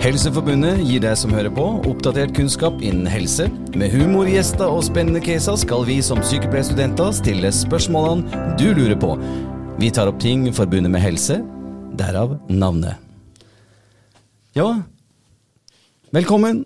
[0.00, 3.50] Helseforbundet gir deg som hører på, oppdatert kunnskap innen helse.
[3.76, 9.10] Med humorgjester og spennende caser skal vi som sykepleierstudenter stille spørsmålene du lurer på.
[9.76, 11.36] Vi tar opp ting forbundet med helse,
[12.00, 12.96] derav navnet.
[14.56, 14.70] Ja,
[16.16, 16.62] velkommen.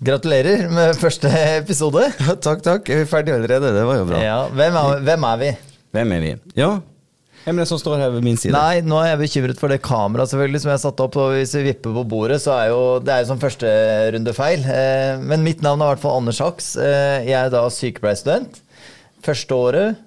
[0.00, 1.28] Gratulerer med første
[1.58, 2.06] episode.
[2.46, 2.88] takk, takk.
[2.88, 3.74] Er vi ferdige allerede?
[3.76, 4.24] Det var jo bra.
[4.24, 5.52] Ja, hvem, er, hvem er vi?
[5.92, 6.32] Hvem er vi?
[6.56, 6.72] Ja,
[7.42, 8.54] hvem er det som står her ved min side?
[8.54, 11.16] Nei, nå er jeg bekymret for det kameraet selvfølgelig som jeg har satt opp.
[11.18, 14.68] Og hvis vi vipper på bordet, så er jo det er jo som førsterundefeil.
[14.70, 16.76] Eh, men mitt navn er i hvert fall Anders Haks.
[16.78, 18.60] Eh, jeg er da sykepleierstudent.
[19.26, 19.98] Første året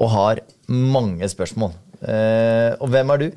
[0.00, 0.40] og har
[0.72, 1.74] mange spørsmål.
[2.00, 3.28] Eh, og hvem er du?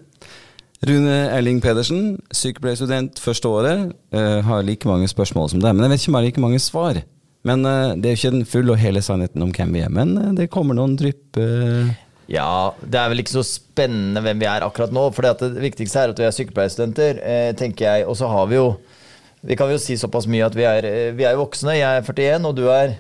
[0.87, 3.91] Rune Erling Pedersen, sykepleierstudent første året.
[4.11, 6.43] Uh, har like mange spørsmål som deg, men jeg vet ikke om jeg har like
[6.43, 6.99] mange svar.
[7.47, 10.35] Men Det er jo ikke den fulle og hele sannheten om hvem vi er, men
[10.35, 11.39] det kommer noen drypp.
[12.33, 15.05] Ja, det er vel ikke så spennende hvem vi er akkurat nå.
[15.13, 17.21] For det viktigste er at vi er sykepleierstudenter,
[17.59, 18.07] tenker jeg.
[18.09, 18.73] Og så har vi jo
[19.43, 20.85] Vi kan jo si såpass mye at vi er,
[21.17, 21.73] vi er voksne.
[21.75, 22.93] Jeg er 41, og du er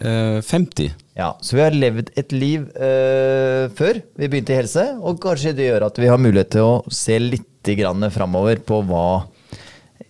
[0.00, 0.92] 50.
[1.16, 5.52] Ja, Så vi har levd et liv uh, før vi begynte i helse, og kanskje
[5.56, 9.28] det gjør at vi har mulighet til å se litt framover på hva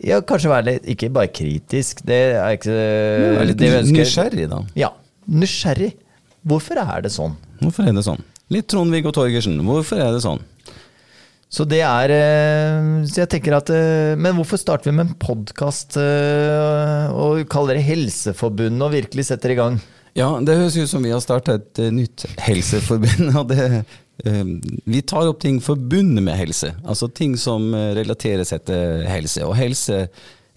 [0.00, 3.60] Ja, kanskje være litt Ikke bare kritisk, det er ikke ja, Litt
[3.92, 4.62] nysgjerrig, da.
[4.74, 4.88] Ja.
[5.28, 5.90] Nysgjerrig.
[6.42, 7.36] Hvorfor er det sånn?
[7.60, 8.22] Hvorfor er det sånn?
[8.52, 9.60] Litt Trond-Viggo Torgersen.
[9.66, 10.42] Hvorfor er det sånn?
[11.52, 15.18] Så det er eh, Så jeg tenker at eh, Men hvorfor starter vi med en
[15.20, 19.80] podkast og kaller det Helseforbundet og virkelig setter i gang?
[20.16, 23.30] Ja, det høres ut som vi har starta et nytt helseforbund.
[23.40, 23.84] og det,
[24.84, 29.40] Vi tar opp ting forbundet med helse, altså ting som relaterer seg til helse.
[29.48, 30.02] Og helse,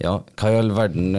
[0.03, 1.15] ja, hva i all verden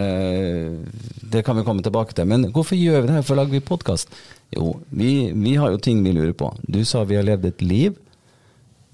[1.33, 2.29] Det kan vi komme tilbake til.
[2.29, 3.25] Men hvorfor gjør vi det her?
[3.25, 4.13] Hvorfor lager vi podkast?
[4.55, 6.53] Jo, vi, vi, har jo ting vi lurer på.
[6.63, 7.97] Du sa vi har levd et liv.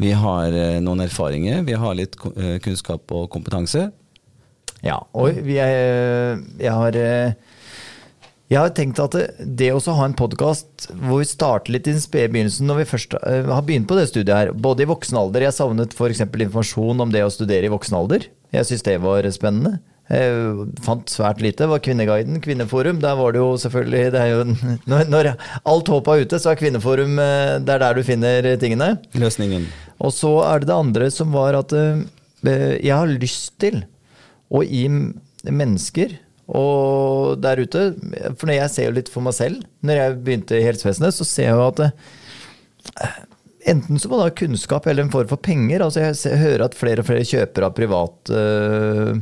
[0.03, 1.61] Vi har noen erfaringer.
[1.69, 3.91] Vi har litt kunnskap og kompetanse.
[4.83, 6.97] Ja, og vi er, jeg har
[8.53, 11.95] jeg har tenkt at det, det å ha en podkast hvor vi starter litt i
[11.95, 14.91] den spede begynnelsen, når vi først uh, har begynt på det studiet her, både i
[14.91, 16.21] voksen alder Jeg savnet f.eks.
[16.27, 18.27] informasjon om det å studere i voksen alder.
[18.53, 19.79] Jeg syns det var spennende.
[20.11, 21.69] Jeg fant svært lite.
[21.71, 22.99] Var Kvinneguiden, Kvinneforum.
[23.01, 24.43] Der var det jo selvfølgelig det jo,
[24.91, 25.31] når, når,
[25.63, 28.97] alt håp er ute, så er Kvinneforum eh, det er der du finner tingene.
[29.15, 29.69] Løsningen.
[30.03, 32.03] Og så er det det andre som var at uh,
[32.43, 33.85] jeg har lyst til
[34.53, 34.89] å gi
[35.47, 36.19] mennesker
[36.53, 37.83] og der ute
[38.37, 41.27] For når jeg ser jo litt for meg selv, når jeg begynte i helsevesenet, så
[41.27, 43.21] ser jeg jo at eh,
[43.73, 45.85] Enten så må det ha kunnskap eller en form for penger.
[45.85, 49.15] altså Jeg, hører at flere og flere kjøper av privat uh,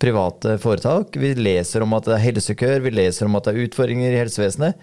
[0.00, 1.16] private foretak.
[1.16, 4.20] Vi leser om at det er helsekøer, vi leser om at det er utfordringer i
[4.22, 4.78] helsevesenet.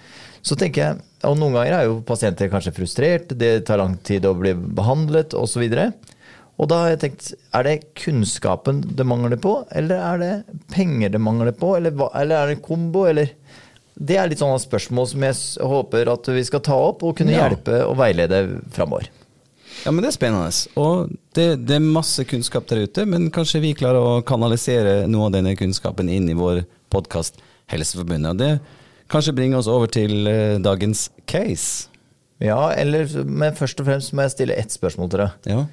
[0.45, 4.27] Så tenker jeg, og Noen ganger er jo pasienter kanskje frustrert, det tar lang tid
[4.29, 5.65] å bli behandlet osv.
[5.65, 6.13] Og,
[6.61, 11.15] og da har jeg tenkt, er det kunnskapen det mangler på, eller er det penger
[11.17, 13.33] det mangler på, eller, eller er det en kombo, eller
[13.97, 17.33] Det er litt sånne spørsmål som jeg håper at vi skal ta opp og kunne
[17.33, 17.47] ja.
[17.47, 18.43] hjelpe og veilede
[18.75, 19.09] framover.
[19.85, 20.49] Ja, men det er spennende.
[20.79, 25.29] Og det, det, er masse kunnskap der ute, men kanskje vi klarer å kanalisere noe
[25.29, 27.39] av denne kunnskapen inn i vår podkast
[27.71, 28.33] Helseforbundet.
[28.33, 28.51] Og det
[29.11, 31.91] kanskje bringer oss over til uh, dagens case.
[32.43, 35.53] Ja, eller, men først og fremst må jeg stille ett spørsmål til deg.
[35.53, 35.63] Ja.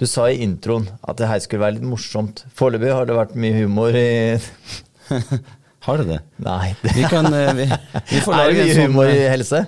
[0.00, 2.44] Du sa i introen at det her skulle være litt morsomt.
[2.58, 4.38] Foreløpig har det vært mye humor i
[5.86, 6.20] Har det det?
[6.42, 6.74] Nei.
[6.82, 9.64] Vi kan, eh, vi, vi får lage er det mye sånn, humor i eh, helse?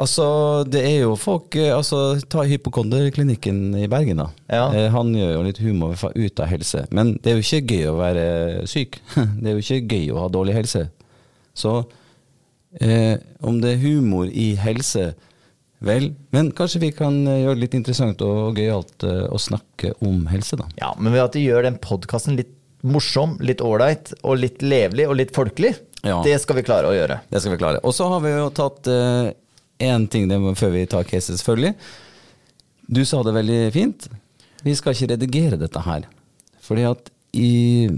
[0.00, 0.26] Altså,
[0.72, 4.30] det er jo folk eh, altså, Ta hypokonderklinikken i Bergen, da.
[4.48, 4.88] Ja.
[4.94, 6.86] Han gjør jo litt humor ut av helse.
[6.90, 8.26] Men det er jo ikke gøy å være
[8.70, 9.02] syk.
[9.42, 10.86] Det er jo ikke gøy å ha dårlig helse.
[11.52, 11.82] Så
[12.80, 15.12] eh, om det er humor i helse
[15.82, 19.96] Vel, men kanskje vi kan eh, gjøre det litt interessant og gøyalt eh, å snakke
[20.06, 20.68] om helse, da.
[20.78, 22.52] Ja, men ved at vi gjør den podkasten litt
[22.86, 25.72] morsom, litt ålreit og litt levelig og litt folkelig,
[26.06, 26.20] ja.
[26.22, 27.18] det skal vi klare å gjøre.
[27.26, 27.82] Det skal vi klare.
[27.82, 28.90] Og så har vi jo tatt
[29.82, 31.74] én ting ting før vi tar caset, selvfølgelig.
[32.92, 34.08] Du sa det veldig fint.
[34.62, 36.06] Vi skal ikke redigere dette her.
[36.62, 37.88] Fordi at i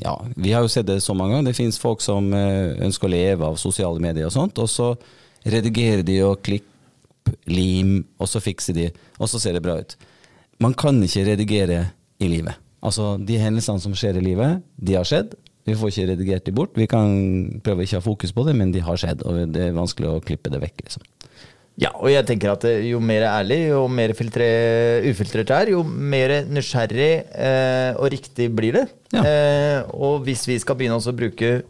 [0.00, 1.50] Ja, vi har jo sett det så mange ganger.
[1.50, 4.94] Det fins folk som uh, ønsker å leve av sosiale medier og sånt, og så
[5.44, 6.68] redigerer de og klikker
[7.46, 8.88] lim, og så fikser de,
[9.20, 9.94] og så ser det bra ut.
[10.60, 11.84] Man kan ikke redigere
[12.20, 12.56] i livet.
[12.80, 15.36] Altså, de hendelsene som skjer i livet, de har skjedd.
[15.70, 16.76] Vi får ikke redigert de bort.
[16.78, 17.14] Vi kan
[17.64, 20.10] prøve ikke å ha fokus på det, men de har skjedd, og det er vanskelig
[20.10, 20.84] å klippe det vekk.
[20.86, 21.06] liksom.
[21.80, 26.34] Ja, og jeg tenker at jo mer ærlig, jo mer ufiltrert det er, jo mer
[26.50, 28.86] nysgjerrig eh, og riktig blir det.
[29.14, 29.22] Ja.
[29.24, 31.62] Eh, og hvis vi skal begynne å bruke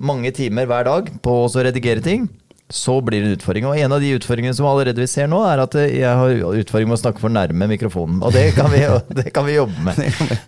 [0.00, 2.30] mange timer hver dag på å redigere ting,
[2.70, 3.66] så blir det en utfordring.
[3.66, 6.34] Og en av de utfordringene som allerede vi ser nå, er at eh, jeg har
[6.62, 8.20] utfordring med å snakke for nærme mikrofonen.
[8.26, 8.82] Og det kan vi,
[9.20, 9.98] det kan vi jobbe med.
[10.00, 10.38] Det kan vi,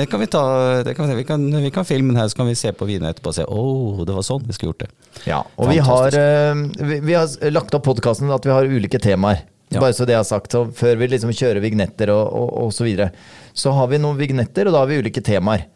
[0.00, 0.42] det kan vi ta
[0.86, 2.88] det kan vi, vi, kan, vi kan filme den her, så kan vi se på
[2.88, 4.90] videoen etterpå og se Å, oh, det var sånn vi skulle gjort det.
[5.30, 9.00] Ja, og vi har, eh, vi, vi har lagt opp podkasten at vi har ulike
[9.02, 9.46] temaer.
[9.70, 9.78] Ja.
[9.78, 10.52] Bare så det jeg har sagt.
[10.52, 13.12] Så før vi liksom kjører vignetter og, og, og så videre,
[13.54, 15.68] så har vi noen vignetter, og da har vi ulike temaer.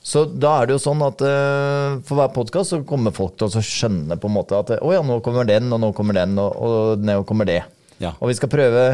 [0.00, 3.50] Så da er det jo sånn at uh, for hver podkast så kommer folk til
[3.50, 6.38] å skjønne på en måte at å ja, nå kommer den, og nå kommer den,
[6.40, 7.60] og, og nå kommer det.
[8.00, 8.14] Ja.
[8.16, 8.84] Og vi skal prøve,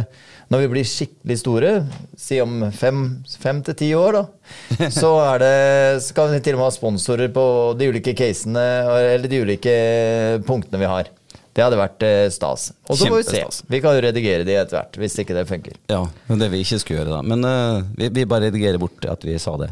[0.51, 1.71] når vi blir skikkelig store,
[2.19, 3.05] si om fem,
[3.39, 5.53] fem til ti år, da, så er det,
[6.09, 7.47] skal vi til og med ha sponsorer på
[7.79, 8.67] de ulike casene,
[9.15, 9.77] eller de ulike
[10.49, 11.15] punktene vi har.
[11.57, 12.69] Det hadde vært eh, stas.
[12.85, 13.41] Og så må vi se.
[13.73, 15.79] Vi kan jo redigere de etter hvert, hvis ikke det funker.
[15.89, 17.23] Ja, men det vi ikke skulle gjøre, da.
[17.25, 19.71] Men uh, vi, vi bare redigerer bort at vi sa det.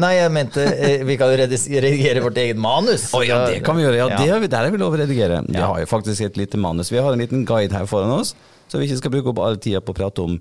[0.00, 3.08] Nei, jeg mente eh, vi kan jo redigere vårt eget manus.
[3.16, 3.98] Å ja, det kan vi gjøre.
[4.00, 4.08] Ja.
[4.16, 5.42] Det har vi, der er vi lov å redigere.
[5.48, 6.92] Vi har jo faktisk et lite manus.
[6.92, 8.34] Vi har en liten guide her foran oss,
[8.70, 10.38] så vi ikke skal bruke opp all tida på å prate om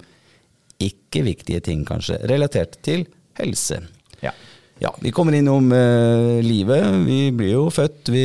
[0.80, 3.04] ikke-viktige ting, kanskje, relatert til
[3.40, 3.82] helse.
[4.24, 4.32] Ja.
[4.80, 6.86] Ja, vi kommer innom eh, livet.
[7.04, 8.22] Vi blir jo født, vi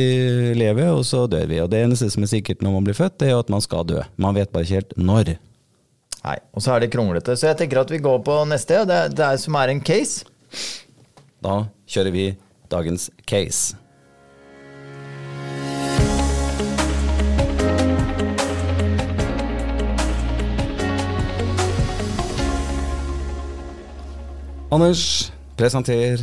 [0.55, 1.59] lever, og så dør vi.
[1.59, 3.63] Og det eneste som er sikkert når man blir født, det er jo at man
[3.63, 3.99] skal dø.
[4.15, 5.33] Man vet bare ikke helt når.
[6.25, 7.35] Nei, og så er det kronglete.
[7.35, 9.83] Så jeg tenker at vi går på neste, og det, det er som er en
[9.83, 10.23] case.
[11.45, 11.55] Da
[11.93, 12.25] kjører vi
[12.73, 13.75] dagens case.
[24.73, 26.19] Anders, presenter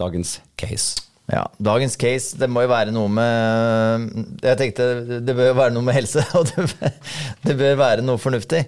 [0.00, 1.02] dagens case.
[1.26, 4.04] Ja, Dagens case, det må jo være noe med
[4.46, 4.84] Jeg tenkte
[5.26, 7.16] det bør være noe med helse, og det, bør-
[7.48, 8.60] det bør være noe fornuftig.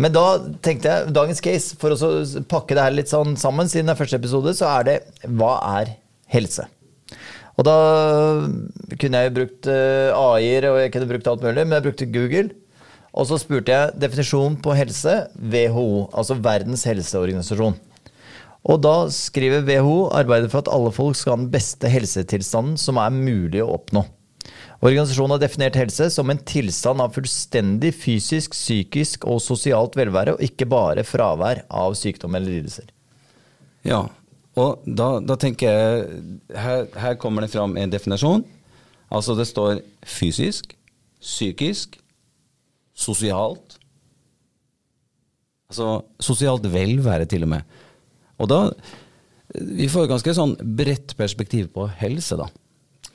[0.00, 0.24] Men da
[0.64, 2.12] tenkte jeg dagens case, for å
[2.48, 4.94] pakke det her litt sånn sammen, siden det er første episode, så er det
[5.28, 5.96] hva er
[6.32, 6.64] helse?
[7.60, 7.76] Og da
[8.96, 12.08] kunne jeg jo brukt eh, AI-er, og jeg kunne brukt alt mulig, men jeg brukte
[12.14, 12.48] Google.
[13.10, 17.76] Og så spurte jeg definisjon på helse, WHO, altså Verdens helseorganisasjon.
[18.70, 23.00] Og da skriver WHO arbeider for at alle folk skal ha den beste helsetilstanden som
[23.02, 24.04] er mulig å oppnå.
[24.80, 30.44] Organisasjonen har definert helse som en tilstand av fullstendig fysisk, psykisk og sosialt velvære, og
[30.44, 32.88] ikke bare fravær av sykdom eller lidelser.
[33.84, 34.06] Ja,
[34.58, 36.22] og da, da tenker jeg
[36.56, 38.46] her, her kommer det fram en definasjon.
[39.12, 40.72] Altså det står fysisk,
[41.20, 41.98] psykisk,
[42.96, 43.76] sosialt.
[45.70, 47.78] Altså sosialt velvære, til og med.
[48.40, 48.64] Og da
[49.50, 52.44] Vi får ganske sånn bredt perspektiv på helse, da.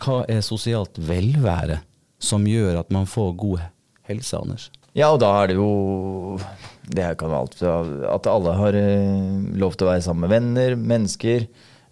[0.01, 1.79] Hva er sosialt velvære
[2.21, 3.59] som gjør at man får god
[4.09, 4.69] helse, Anders?
[4.95, 5.69] Ja, og da er det jo
[6.87, 7.55] Det kan være alt
[8.15, 11.39] at alle har eh, lov til å være sammen med venner, mennesker.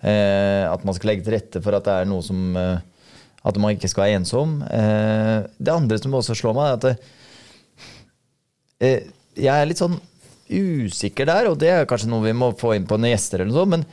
[0.04, 2.80] Eh, at man skal legge til rette for at det er noe som eh,
[3.44, 4.50] At man ikke skal være ensom.
[4.64, 6.88] Det andre som også slår meg, er at
[9.36, 10.00] jeg er litt sånn
[10.48, 13.52] usikker der, og det er kanskje noe vi må få inn på noen gjester eller
[13.52, 13.84] noe sånt, men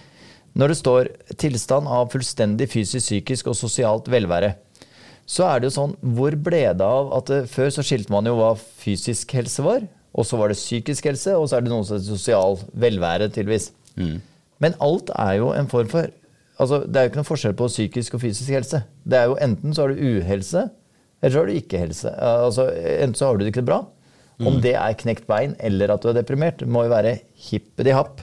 [0.60, 1.08] når det står
[1.40, 4.54] 'tilstand av fullstendig fysisk, psykisk og sosialt velvære',
[5.30, 8.26] så er det jo sånn Hvor ble det av at det, Før så skilte man
[8.26, 11.70] jo hva fysisk helse var, og så var det psykisk helse, og så er det
[11.70, 13.70] noe som heter sosial velvære, tydeligvis.
[14.60, 16.10] Men alt er jo en form for
[16.60, 18.82] Altså, Det er jo ikke noen forskjell på psykisk og fysisk helse.
[19.08, 20.70] Det er jo Enten så har du uhelse,
[21.22, 22.10] eller så har du ikke helse.
[22.20, 22.66] Altså,
[23.00, 23.86] Enten så har du det ikke bra.
[24.40, 28.20] Om det er knekt bein eller at du er deprimert, må jo være hippeti happ.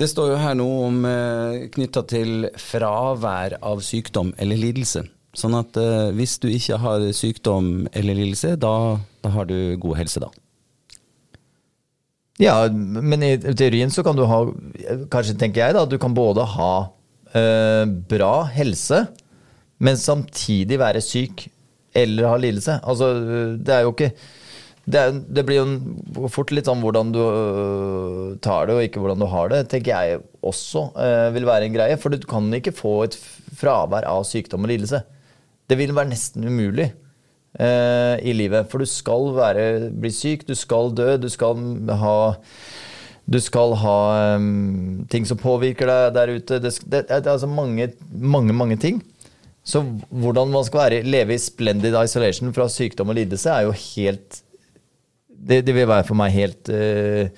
[0.00, 5.02] Det står jo her noe om eh, knytta til fravær av sykdom eller lidelse.
[5.36, 9.98] Sånn at eh, hvis du ikke har sykdom eller lidelse, da, da har du god
[10.00, 10.30] helse, da.
[12.40, 14.38] Ja, men i teorien så kan du ha
[15.12, 16.72] Kanskje tenker jeg da, at du kan både ha
[17.36, 19.04] eh, bra helse,
[19.84, 21.50] men samtidig være syk
[21.92, 22.80] eller ha lidelse.
[22.88, 23.12] Altså,
[23.60, 24.14] det er jo ikke
[24.92, 29.22] det, det blir jo fort litt sånn hvordan du øh, tar det, og ikke hvordan
[29.22, 31.98] du har det, tenker jeg også øh, vil være en greie.
[32.00, 33.16] For du kan ikke få et
[33.60, 35.02] fravær av sykdom og lidelse.
[35.70, 38.70] Det vil være nesten umulig eh, i livet.
[38.70, 41.60] For du skal være, bli syk, du skal dø, du skal
[42.02, 42.16] ha
[43.30, 43.98] du skal ha
[44.34, 46.58] um, ting som påvirker deg der ute.
[46.58, 48.98] Det, det, det er altså mange, mange, mange ting.
[49.62, 53.76] Så hvordan man skal være, leve i splendid isolation fra sykdom og lidelse, er jo
[53.76, 54.40] helt
[55.40, 57.30] Det, det vil være for meg helt uh,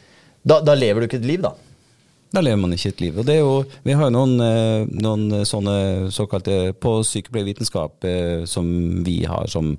[0.42, 1.50] da, da lever du ikke et liv, da.
[2.32, 3.18] Da lever man ikke et liv.
[3.20, 5.76] Og det er jo, vi har jo noen, eh, noen sånne
[6.14, 8.66] såkalte på sykepleiervitenskap eh, som
[9.06, 9.76] vi har som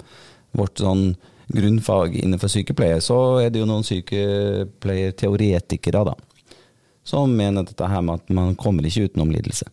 [0.54, 1.16] vårt sånn
[1.54, 6.16] grunnfag innenfor sykepleie, så er det jo noen sykepleierteoretikere da,
[7.04, 9.66] som mener dette her med at man kommer ikke utenom lidelse.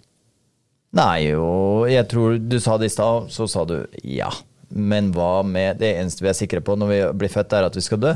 [0.97, 4.30] Nei, og jeg tror du sa det i stad, så sa du ja.
[4.70, 7.76] Men hva med det eneste vi er sikre på når vi blir født, er at
[7.76, 8.14] vi skal dø?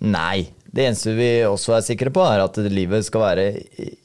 [0.00, 0.48] Nei.
[0.70, 3.44] Det eneste vi også er sikre på, er at livet skal være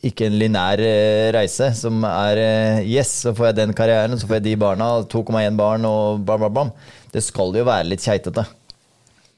[0.07, 4.25] ikke en linær eh, reise som er eh, Yes, så får jeg den karrieren, så
[4.25, 6.65] får jeg de barna, 2,1 barn og bla, bla, bla.
[7.13, 8.47] Det skal jo være litt keitete.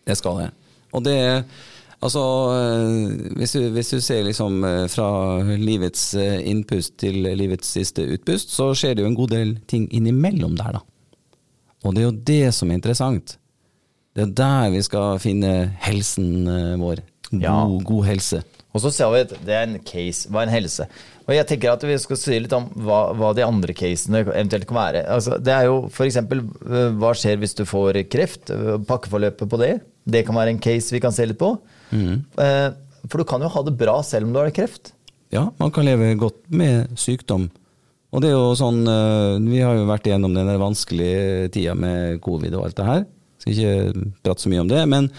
[0.07, 0.53] Det skal det.
[0.95, 1.17] Og det
[1.97, 2.21] Altså,
[2.53, 4.61] eh, hvis du, hvis du ser liksom
[4.93, 5.07] fra
[5.57, 10.53] livets innpust til livets siste utpust, så skjer det jo en god del ting innimellom
[10.59, 10.83] der, da.
[11.85, 13.37] Og det er jo det som er interessant.
[14.17, 15.51] Det er der vi skal finne
[15.85, 16.47] helsen
[16.81, 17.03] vår.
[17.29, 17.57] God, Ja.
[17.83, 18.39] god helse.
[18.73, 20.29] Og så ser vi at det er en case.
[20.29, 20.85] Hva er en helse?
[21.27, 24.65] Og jeg tenker at vi skal si litt om hva, hva de andre casene eventuelt
[24.69, 25.01] kan være.
[25.11, 26.17] Altså, det er jo f.eks.
[26.23, 28.49] hva skjer hvis du får kreft?
[28.53, 29.73] øh, Pakkeforløpet på det.
[30.07, 31.57] Det kan være en case vi kan se litt på.
[31.91, 32.23] Mm.
[33.07, 34.93] For du kan jo ha det bra selv om du har kreft.
[35.35, 37.49] Ja, man kan leve godt med sykdom.
[38.17, 42.17] Og det er jo sånn eh, Vi har jo vært igjennom den vanskelige tida med
[42.25, 43.03] covid og alt det her.
[43.37, 45.11] Skal ikke prate så mye om det, men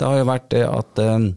[0.00, 1.28] det har jo vært det at eh,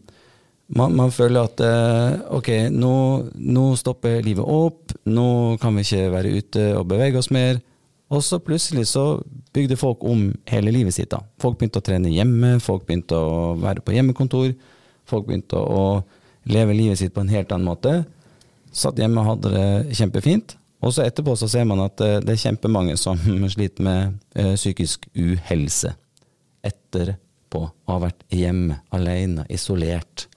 [0.74, 2.96] man, man føler at eh, ok, nå,
[3.38, 5.28] nå stopper livet opp, nå
[5.62, 7.62] kan vi ikke være ute og bevege oss mer.
[8.10, 9.06] Og så plutselig så
[9.54, 11.12] bygde folk om hele livet sitt.
[11.14, 11.22] da.
[11.42, 14.54] Folk begynte å trene hjemme, folk begynte å være på hjemmekontor.
[15.06, 16.02] Folk begynte å
[16.50, 18.00] leve livet sitt på en helt annen måte.
[18.74, 20.58] Satt hjemme og hadde det kjempefint.
[20.84, 23.20] Og så etterpå så ser man at eh, det er kjempemange som
[23.56, 25.96] sliter med eh, psykisk uhelse.
[26.66, 30.28] Etterpå å ha vært hjemme, alene, isolert.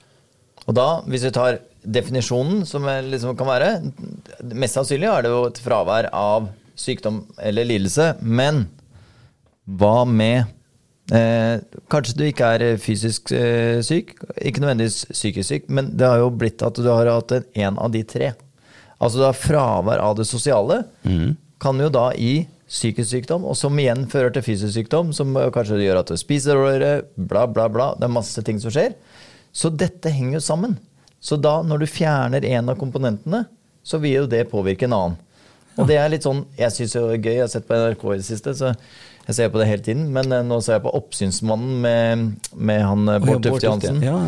[0.68, 3.68] Og da, hvis vi tar definisjonen, som liksom kan være
[4.52, 8.12] Mest sannsynlig er det jo et fravær av sykdom eller lidelse.
[8.20, 8.66] Men
[9.68, 10.44] hva med
[11.14, 16.22] eh, Kanskje du ikke er fysisk eh, syk, ikke nødvendigvis psykisk syk, men det har
[16.22, 18.32] jo blitt at du har hatt en av de tre.
[18.98, 20.82] Altså har fravær av det sosiale.
[21.62, 25.78] Kan jo da gi psykisk sykdom, og som igjen fører til fysisk sykdom, som kanskje
[25.80, 27.92] gjør at du spiser dårligere, bla, bla, bla.
[27.96, 28.92] Det er masse ting som skjer.
[29.56, 30.76] Så dette henger jo sammen.
[31.20, 33.46] Så da, når du fjerner en av komponentene,
[33.82, 35.16] så vil jo det påvirke en annen.
[35.78, 37.32] Og det er litt sånn Jeg syns det er gøy.
[37.36, 38.72] Jeg har sett på NRK i det siste, så
[39.28, 40.06] jeg ser på det hele tiden.
[40.14, 42.24] Men eh, nå ser jeg på Oppsynsmannen med,
[42.56, 44.00] med han eh, Bård Tufte Johansen.
[44.04, 44.18] Ja.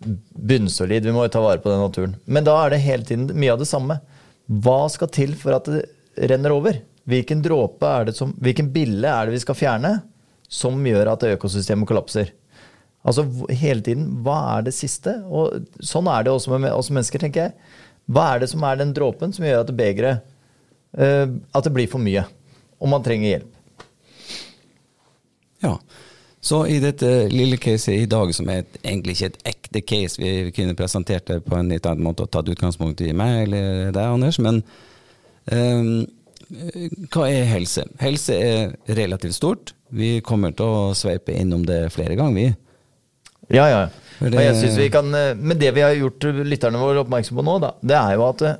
[0.00, 1.04] Bunnsolid.
[1.06, 2.16] Vi må jo ta vare på den naturen.
[2.24, 3.98] Men da er det hele tiden mye av det samme.
[4.46, 5.84] Hva skal til for at det
[6.30, 6.80] renner over?
[7.08, 9.96] Hvilken dråpe er det som Hvilken bille er det vi skal fjerne
[10.52, 12.30] som gjør at økosystemet kollapser?
[13.02, 15.16] Altså hele tiden, hva er det siste?
[15.26, 17.72] Og sånn er det også med oss mennesker, tenker jeg.
[18.12, 20.22] Hva er det som er den dråpen som gjør at begeret
[20.98, 22.24] uh, At det blir for mye?
[22.82, 23.84] Og man trenger hjelp.
[25.62, 25.76] Ja.
[26.42, 30.18] Så i dette lille caset i dag, som er et, egentlig ikke et ekte case,
[30.18, 33.92] vi, kunne presentert det på en litt annen måte og tatt utgangspunkt i meg eller
[33.94, 34.58] deg, Anders, men
[35.54, 36.02] um,
[37.14, 37.86] hva er helse?
[38.02, 39.72] Helse er relativt stort.
[39.94, 42.50] Vi kommer til å sveipe innom det flere ganger, vi.
[43.52, 43.82] Ja, ja.
[44.18, 47.44] Det- jeg synes vi kan, eh, Men det vi har gjort lytterne våre oppmerksom på
[47.44, 48.54] nå, da, det er jo at eh,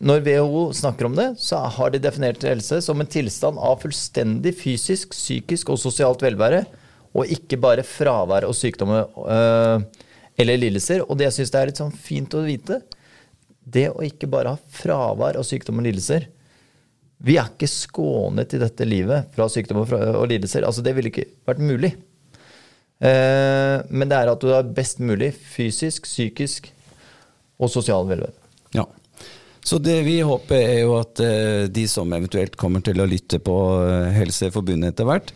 [0.00, 4.54] når WHO snakker om det, så har de definert helse som en tilstand av fullstendig
[4.54, 6.66] fysisk, psykisk og sosialt velvære,
[7.12, 9.84] og ikke bare fravær og sykdommer øh,
[10.40, 11.04] eller lidelser.
[11.06, 12.80] Og det jeg syns er litt sånn fint å vite,
[13.62, 16.24] det å ikke bare ha fravær og sykdom og lidelser
[17.22, 20.64] Vi er ikke skånet i dette livet fra sykdom og og lidelser.
[20.66, 21.92] Altså, det ville ikke vært mulig.
[23.02, 26.72] Eh, men det er at du er best mulig fysisk, psykisk
[27.62, 28.34] og sosial velvære.
[28.74, 28.88] Ja.
[29.62, 33.38] Så det vi håper er jo at eh, de som eventuelt kommer til å lytte
[33.42, 35.30] på eh, Helseforbundet etter hvert,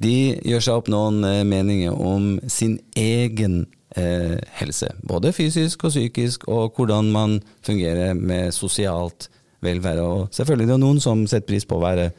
[0.00, 0.16] de
[0.48, 4.88] gjør seg opp noen eh, meninger om sin egen eh, helse.
[5.04, 9.28] Både fysisk og psykisk, og hvordan man fungerer med sosialt
[9.62, 10.02] velvære.
[10.02, 12.10] Og selvfølgelig det er noen som setter pris på å være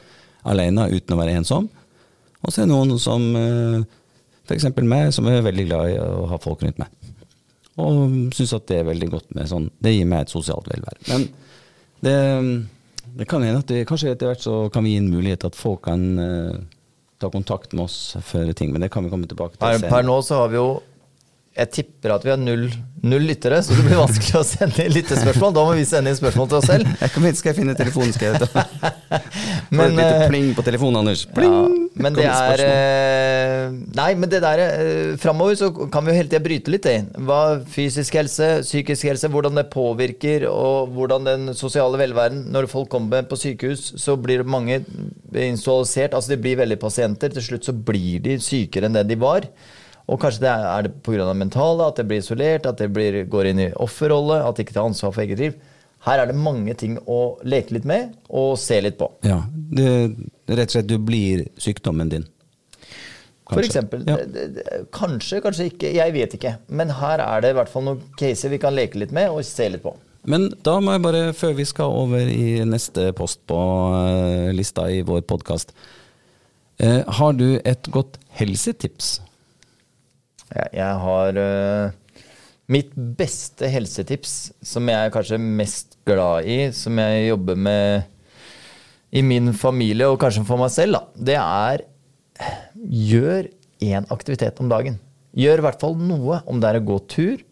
[0.49, 1.69] alene uten å være ensom.
[2.43, 3.79] Og så er det noen som eh,
[4.45, 4.69] f.eks.
[4.83, 6.91] meg, som er veldig glad i å ha folk rundt meg.
[7.81, 10.99] Og syns at det er veldig godt med sånn Det gir meg et sosialt velvære.
[11.09, 11.23] Men
[12.05, 12.17] det,
[13.17, 15.57] det kan hende at det, kanskje etter hvert så kan vi gi en mulighet at
[15.57, 16.59] folk kan eh,
[17.23, 20.05] ta kontakt med oss for ting, men det kan vi komme tilbake til Per, per
[20.07, 20.67] nå så har vi jo
[21.53, 22.63] Jeg tipper at vi har null,
[23.05, 25.51] null lyttere, så det blir vanskelig å sende inn lyttespørsmål.
[25.53, 26.87] Da må vi sende inn spørsmål til oss selv.
[27.03, 28.63] Jeg hit, skal jeg finne telefonen, skal jeg ta.
[29.77, 31.27] Men, et eh, pling på telefonen, Anders.
[31.27, 31.83] Ja, Pling!
[32.01, 36.29] men det er eh, Nei, men det der eh, Framover så kan vi jo hele
[36.29, 36.95] tida bryte litt det.
[37.25, 42.89] hva fysisk helse, psykisk helse, hvordan det påvirker, og hvordan den sosiale velværen Når folk
[42.93, 46.17] kommer på sykehus, så blir det mange institusjonalisert.
[46.17, 47.33] Altså de blir veldig pasienter.
[47.33, 49.49] Til slutt så blir de sykere enn det de var.
[50.11, 51.23] Og kanskje det er, er det pga.
[51.29, 54.67] det mentale, at det blir isolert, at det blir, går inn i offerrolle, at det
[54.67, 55.55] ikke tar ansvar for eget liv.
[56.03, 59.07] Her er det mange ting å leke litt med og se litt på.
[59.23, 59.87] Ja, det,
[60.51, 62.27] rett og slett du blir sykdommen din.
[63.47, 64.03] For eksempel.
[64.07, 64.17] Ja.
[64.95, 65.91] Kanskje, kanskje ikke.
[65.95, 66.55] Jeg vet ikke.
[66.67, 69.43] Men her er det i hvert fall noen caser vi kan leke litt med og
[69.47, 69.93] se litt på.
[70.27, 73.59] Men da må jeg bare, før vi skal over i neste post på
[73.97, 75.73] eh, lista i vår podkast
[76.79, 79.17] eh, Har du et godt helsetips?
[80.53, 82.25] Jeg, har uh,
[82.71, 88.09] Mitt beste helsetips, som jeg er kanskje mest glad i, som jeg jobber med
[89.13, 91.83] i min familie og kanskje for meg selv, da, det er
[92.73, 93.49] gjør
[93.83, 94.95] én aktivitet om dagen.
[95.37, 97.43] Gjør i hvert fall noe, om det er å gå tur,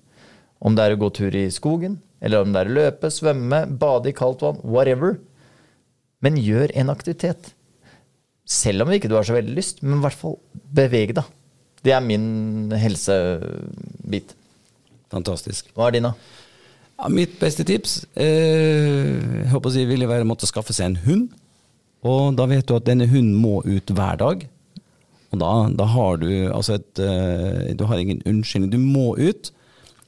[0.62, 3.66] om det er å gå tur i skogen, eller om det er å løpe, svømme,
[3.82, 5.18] bade i kaldt vann, whatever.
[6.22, 7.54] Men gjør en aktivitet.
[8.46, 11.30] Selv om ikke du har så veldig lyst, men i hvert fall beveg deg.
[11.82, 14.36] Det er min helsebit.
[15.12, 15.72] Fantastisk.
[15.76, 16.14] Hva er din, da?
[17.02, 19.08] Ja, mitt beste tips eh,
[19.42, 21.30] jeg håper si, ville være måtte skaffe seg en hund.
[22.06, 24.46] Og da vet du at denne hunden må ut hver dag.
[25.32, 28.72] Og da, da har du altså et eh, Du har ingen unnskyldning.
[28.74, 29.52] Du må ut.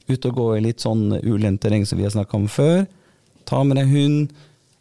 [0.06, 2.84] Ut og gå i litt sånn ulendt terreng som vi har snakka om før.
[3.48, 4.34] Ta med deg hund.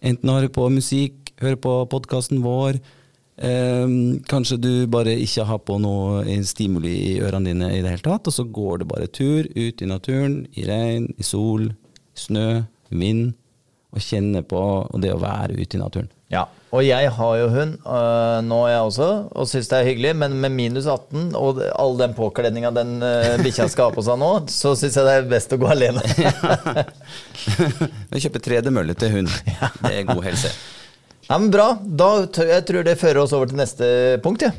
[0.04, 2.82] Enten du på musikk, høre på podkasten vår.
[3.38, 3.88] Eh,
[4.30, 8.30] kanskje du bare ikke har på noe stimuli i ørene dine i det hele tatt,
[8.30, 11.72] og så går det bare tur ut i naturen, i regn, i sol,
[12.18, 12.64] snø,
[12.94, 13.32] vind,
[13.94, 14.60] og kjenner på
[15.02, 16.10] det å være ute i naturen.
[16.34, 20.14] Ja, og jeg har jo hund øh, nå, jeg også, og syns det er hyggelig,
[20.18, 24.18] men med minus 18 og all den påkledninga den øh, bikkja skal ha på seg
[24.18, 26.02] nå, så syns jeg det er best å gå alene.
[28.24, 29.30] Kjøpe tredemølle til hund.
[29.86, 30.54] Det er god helse.
[31.30, 31.74] Ja, men Bra.
[31.84, 33.88] Da jeg tror det fører oss over til neste
[34.24, 34.44] punkt.
[34.44, 34.52] Ja.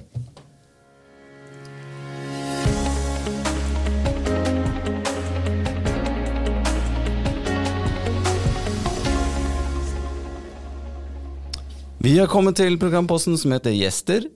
[12.05, 14.27] Vi har kommet til programposten som heter Gjester.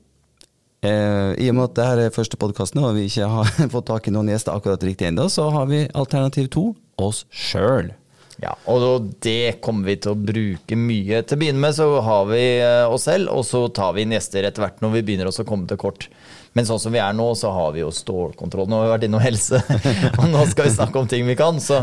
[0.81, 4.09] Eh, I og med at dette er første podkasten og vi ikke har fått tak
[4.09, 7.91] i noen gjester akkurat riktig ennå, så har vi alternativ to oss sjøl.
[8.39, 11.23] Ja, og det kommer vi til å bruke mye.
[11.27, 14.15] Til å begynne med så har vi eh, oss selv, og så tar vi inn
[14.15, 16.07] gjester etter hvert når vi begynner å komme til kort.
[16.55, 18.69] Men sånn som vi er nå, så har vi jo stålkontroll.
[18.71, 19.59] Nå har vi vært innom helse,
[20.21, 21.59] og nå skal vi snakke om ting vi kan.
[21.63, 21.83] Så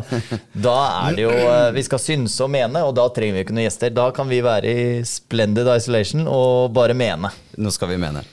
[0.51, 3.57] da er det jo eh, Vi skal synse og mene, og da trenger vi ikke
[3.57, 3.91] noen gjester.
[3.95, 7.35] Da kan vi være i splendid isolation og bare mene.
[7.59, 8.23] Nå skal vi mene.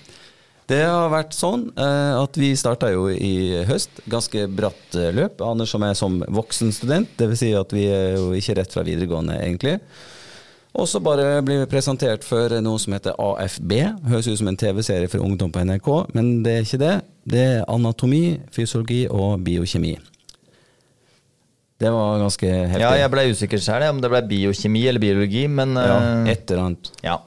[0.70, 4.03] Det har vært sånn eh, at vi starta jo i høst.
[4.11, 5.42] Ganske bratt eh, løp.
[5.44, 7.42] Anders som er som voksen student, dvs.
[7.42, 9.81] Si at vi er jo ikke rett fra videregående, egentlig.
[10.72, 13.75] Og så bare blir vi presentert for noe som heter AFB.
[14.09, 16.94] Høres ut som en TV-serie for ungdom på NRK, men det er ikke det.
[17.29, 18.22] Det er anatomi,
[18.55, 19.98] fysiologi og biokjemi.
[21.83, 22.81] Det var ganske heftig.
[22.85, 26.48] Ja, jeg ble usikker sjøl om det ble biokjemi eller biologi, men Ja, eh, et
[26.48, 26.92] eller annet.
[27.03, 27.18] Ja.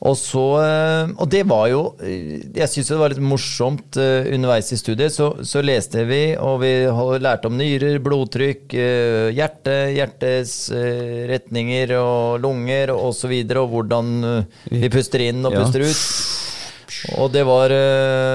[0.00, 4.30] Og så eh, Og det var jo eh, Jeg syns det var litt morsomt eh,
[4.32, 5.12] underveis i studiet.
[5.12, 6.70] Så, så leste vi, og vi
[7.20, 8.72] lærte om nyrer, blodtrykk,
[9.36, 14.10] hjerte, hjertes eh, retninger og lunger og så videre, og hvordan
[14.72, 15.66] vi puster inn og Ja.
[15.66, 17.12] puster ut.
[17.20, 17.68] Og det var,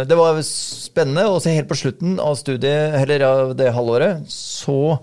[0.07, 1.25] det var spennende.
[1.33, 4.97] Og så helt på slutten av studiet, eller av det halvåret, så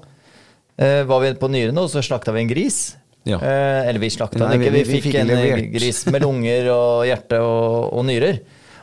[0.79, 2.81] var vi på nyrene, og så slakta vi en gris.
[3.25, 3.39] Ja.
[3.39, 5.59] Eh, eller vi slakta den ikke, vi- vi, vi fikk, fikk en levert.
[5.63, 8.41] eh, gris med lunger og hjerte og, og nyrer.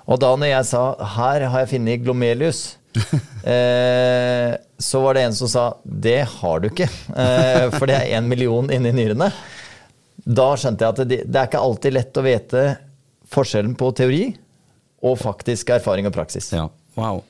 [0.10, 2.75] Og da når jeg sa 'her har jeg funnet glomelius',
[3.43, 8.17] eh, så var det en som sa 'det har du ikke', eh, for det er
[8.19, 9.32] én million inni nyrene.
[10.25, 12.78] Da skjønte jeg at det, det er ikke alltid lett å vite
[13.30, 14.36] forskjellen på teori
[15.04, 16.52] og faktisk erfaring og praksis.
[16.54, 17.23] Ja, wow.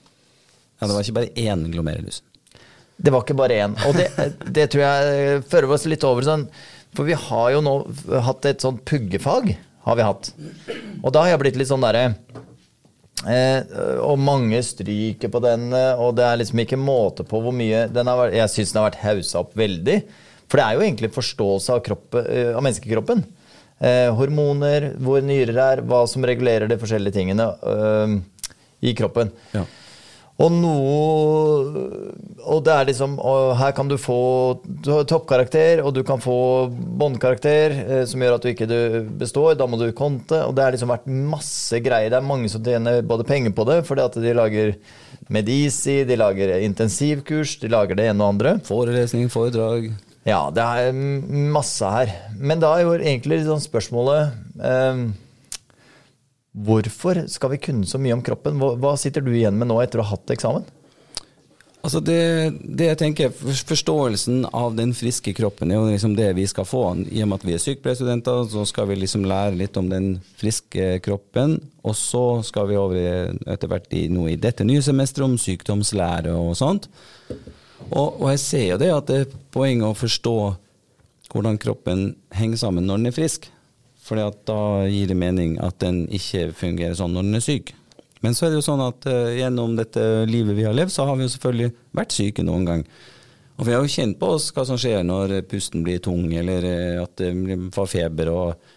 [0.81, 2.21] Ja, det var ikke bare én glomerulus.
[2.99, 3.75] Det var ikke bare én.
[3.87, 4.07] Og det,
[4.51, 6.47] det tror jeg fører oss litt over sånn
[6.97, 7.73] For vi har jo nå
[8.25, 9.53] hatt et sånt puggefag.
[9.85, 10.31] Har vi hatt.
[11.03, 12.01] Og da har jeg blitt litt sånn derre
[13.23, 13.61] eh,
[14.03, 18.35] Og mange stryker på den, og det er liksom ikke måte på hvor mye vært,
[18.35, 20.01] Jeg syns den har vært haussa opp veldig.
[20.49, 23.23] For det er jo egentlig forståelse av, kroppen, eh, av menneskekroppen.
[23.79, 28.15] Eh, hormoner, hvor nyrer er, hva som regulerer de forskjellige tingene eh,
[28.89, 29.29] i kroppen.
[29.53, 29.63] Ja.
[30.39, 31.81] Og noe
[32.49, 33.17] Og det er liksom
[33.59, 34.19] Her kan du få
[34.85, 38.79] toppkarakter, og du kan få båndkarakter, eh, som gjør at du ikke du
[39.19, 39.57] består.
[39.59, 40.39] Da må du konte.
[40.47, 42.09] Og det har liksom vært masse greier.
[42.09, 44.75] Det er mange som tjener både penger på det, fordi at de lager
[45.29, 48.55] Medisi, de lager intensivkurs, de lager det ene og andre.
[48.65, 49.91] Forelesning, foredrag.
[50.25, 50.95] Ja, det er
[51.53, 52.15] masse her.
[52.39, 55.03] Men da er jo egentlig sånn spørsmålet eh,
[56.57, 58.57] Hvorfor skal vi kunne så mye om kroppen?
[58.61, 60.65] Hva, hva sitter du igjen med nå etter å ha hatt eksamen?
[61.79, 62.19] Altså det,
[62.59, 66.81] det jeg tenker, Forståelsen av den friske kroppen er jo liksom det vi skal få.
[67.07, 70.09] I og med at vi er sykepleierstudenter, så skal vi liksom lære litt om den
[70.41, 71.55] friske kroppen.
[71.87, 76.35] Og så skal vi over etter hvert i noe i dette nye semesteret om sykdomslære
[76.35, 76.89] og sånt.
[77.87, 80.35] Og, og, jeg ser jo det at det er poeng å forstå
[81.31, 83.47] hvordan kroppen henger sammen når den er frisk.
[84.09, 87.75] For da gir det mening at den ikke fungerer sånn når den er syk.
[88.25, 91.05] Men så er det jo sånn at uh, gjennom dette livet vi har levd, så
[91.07, 92.81] har vi jo selvfølgelig vært syke noen gang.
[93.59, 96.65] Og vi har jo kjent på oss hva som skjer når pusten blir tung, eller
[96.65, 98.33] uh, at det får feber.
[98.33, 98.75] og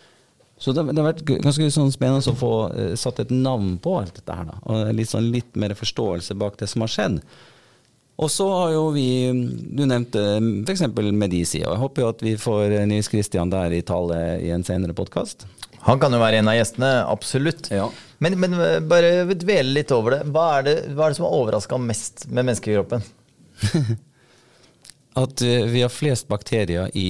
[0.62, 3.96] så det, det, har vært ganske sånn spennende å få uh, satt et navn på
[3.98, 4.52] alt dette her.
[4.52, 7.18] Da, og litt, sånn litt mer forståelse bak det som har skjedd.
[8.20, 10.20] Og så har jo vi, du nevnte
[10.66, 10.84] f.eks.
[11.16, 11.72] Medici, og.
[11.72, 15.46] Jeg håper jo at vi får Nils Kristian der i tale i en senere podkast.
[15.88, 17.72] Han kan jo være en av gjestene, absolutt.
[17.74, 17.88] Ja.
[18.22, 20.20] Men, men, eh, bare dvele litt over det.
[20.30, 23.02] Hva er det, hva er det som har overraska mest med menneskekroppen?
[25.22, 27.08] At uh, vi har flest bakterier i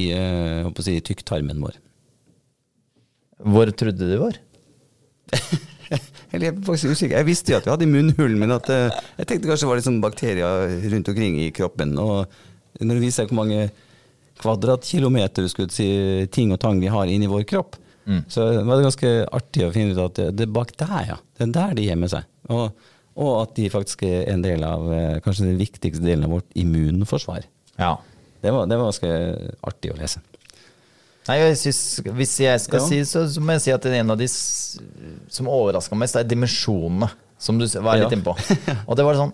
[0.82, 1.76] si, tykktarmen vår.
[3.42, 4.40] Hvor trodde du det var?
[6.32, 7.18] jeg er faktisk usikker.
[7.18, 9.80] Jeg visste jo at vi hadde munnhull, men at, uh, jeg tenkte kanskje det var
[9.82, 11.94] liksom bakterier rundt omkring i kroppen.
[12.00, 13.70] Og når det viser hvor mange
[14.42, 15.88] kvadratkilometer si,
[16.34, 18.24] ting og tang vi har inni vår kropp, Mm.
[18.28, 21.18] Så det ganske artig å finne ut at det er bak der, ja.
[21.38, 22.26] Det er der de gjemmer seg.
[22.50, 26.36] Og, og, at de faktisk er en del av eh, kanskje den viktigste delen av
[26.38, 27.46] vårt immunforsvar.
[27.78, 27.94] Ja.
[28.42, 29.12] Det var, det var ganske
[29.70, 30.22] artig å lese.
[31.28, 31.80] Nei, jeg synes,
[32.18, 32.86] Hvis jeg skal ja.
[32.88, 37.10] si så, så må jeg si at en av de som overraska mest, er dimensjonene.
[37.42, 38.16] Som du var litt ja.
[38.18, 38.36] innpå.
[38.88, 39.32] Og det var sånn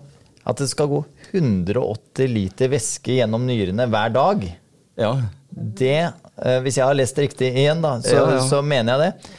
[0.49, 1.03] at det skal gå
[1.35, 4.47] 180 liter væske gjennom nyrene hver dag.
[4.97, 5.11] Ja.
[5.49, 5.97] Det
[6.45, 9.35] Eh, hvis jeg har lest det riktig igjen, da, så, ja, så, mener jeg det.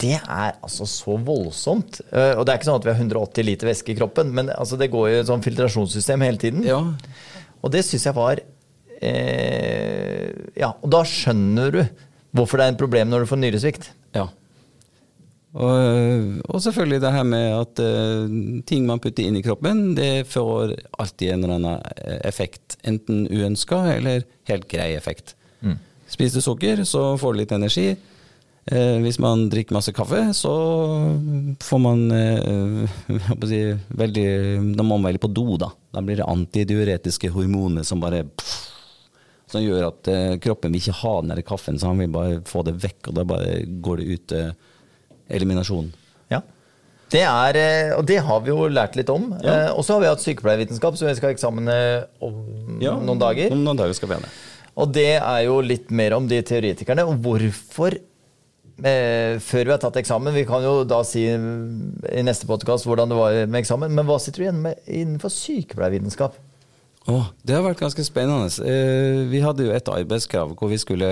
[0.00, 2.00] Det er altså så voldsomt.
[2.08, 4.52] Eh, og det er ikke sånn at vi har 180 liter væske i kroppen, men
[4.54, 6.64] altså, det går jo et sånn filtrasjonssystem hele tiden.
[6.68, 6.80] Ja.
[7.60, 9.59] Og det syns jeg var eh,
[10.58, 11.80] Ja, og da skjønner du
[12.36, 13.90] hvorfor det er et problem når du får nyresvikt.
[14.16, 14.28] Ja.
[15.50, 18.36] Og, og, selvfølgelig det her med at uh,
[18.68, 22.78] ting man putter inn i kroppen, det får alltid en eller annen effekt.
[22.86, 25.34] Enten uønska eller helt grei effekt.
[25.60, 25.80] Mm.
[26.10, 27.88] Spiser sukker, så får du litt energi.
[28.70, 30.52] Eh, hvis man drikker masse kaffe, så
[31.64, 32.98] får man eh,
[33.50, 33.60] si,
[33.98, 34.26] veldig
[34.76, 35.70] Da må man veldig på do, da.
[35.90, 38.58] Da blir det antidiuretiske hormoner som bare pff,
[39.50, 42.38] Som gjør at eh, kroppen vil ikke ha den der kaffen, så han vil bare
[42.46, 44.52] få det vekk, og da bare går det ut eh,
[45.38, 45.88] eliminasjon.
[46.30, 46.42] Ja.
[47.10, 49.32] Det er, eh, og det har vi jo lært litt om.
[49.42, 49.72] Ja.
[49.74, 51.72] Og så har vi hatt sykepleiervitenskap, så vi skal ha eksamen
[52.22, 53.50] om ja, noen dager.
[53.50, 54.30] Om noen dager skal vi ha det.
[54.78, 57.04] Og det er jo litt mer om de teoretikerne.
[57.10, 62.48] Og hvorfor eh, Før vi har tatt eksamen, vi kan jo da si i neste
[62.48, 66.38] podkast hvordan det var med eksamen, men hva sitter du igjen med innenfor sykepleiervitenskap?
[67.10, 68.48] Oh, det har vært ganske spennende.
[68.64, 71.10] Eh, vi hadde jo et arbeidskrav hvor vi skulle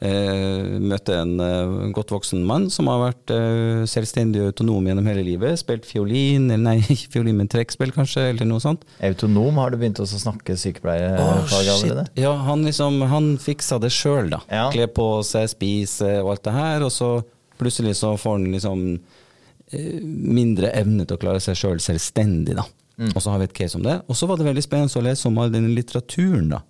[0.00, 5.10] Eh, møte en eh, godt voksen mann som har vært eh, selvstendig og autonom gjennom
[5.10, 5.60] hele livet.
[5.60, 8.86] Spilt fiolin, eller nei, ikke fiolin, men trekkspill kanskje, eller noe sånt.
[9.04, 9.60] Autonom?
[9.60, 12.06] Har du begynt å snakke sykepleierfag oh, allerede?
[12.16, 14.40] Ja, han, liksom, han fiksa det sjøl, da.
[14.48, 14.66] Ja.
[14.72, 16.88] Kle på seg, spise og alt det her.
[16.88, 17.12] Og så
[17.60, 22.56] plutselig så får han liksom eh, mindre evne til å klare seg sjøl selv selvstendig,
[22.56, 22.64] da.
[23.00, 23.14] Mm.
[23.14, 23.96] Og så har vi et case om det.
[24.12, 26.60] Og så var det veldig spennende å lese om all den litteraturen, da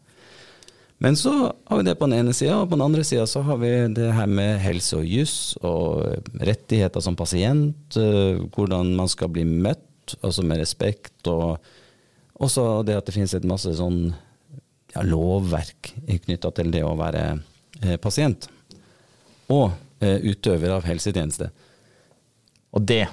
[1.03, 1.31] men så
[1.65, 3.71] har vi det på den ene sida, og på den andre sida så har vi
[3.97, 9.47] det her med helse og juss og rettigheter som pasient, eh, hvordan man skal bli
[9.49, 11.57] møtt, altså med respekt, og
[12.37, 14.11] også det at det finnes et masse sånn
[14.93, 15.95] ja, lovverk
[16.27, 17.25] knytta til det å være
[17.81, 18.51] eh, pasient.
[19.49, 19.71] Og
[20.05, 21.49] eh, utøver av helsetjeneste.
[22.77, 23.07] Og det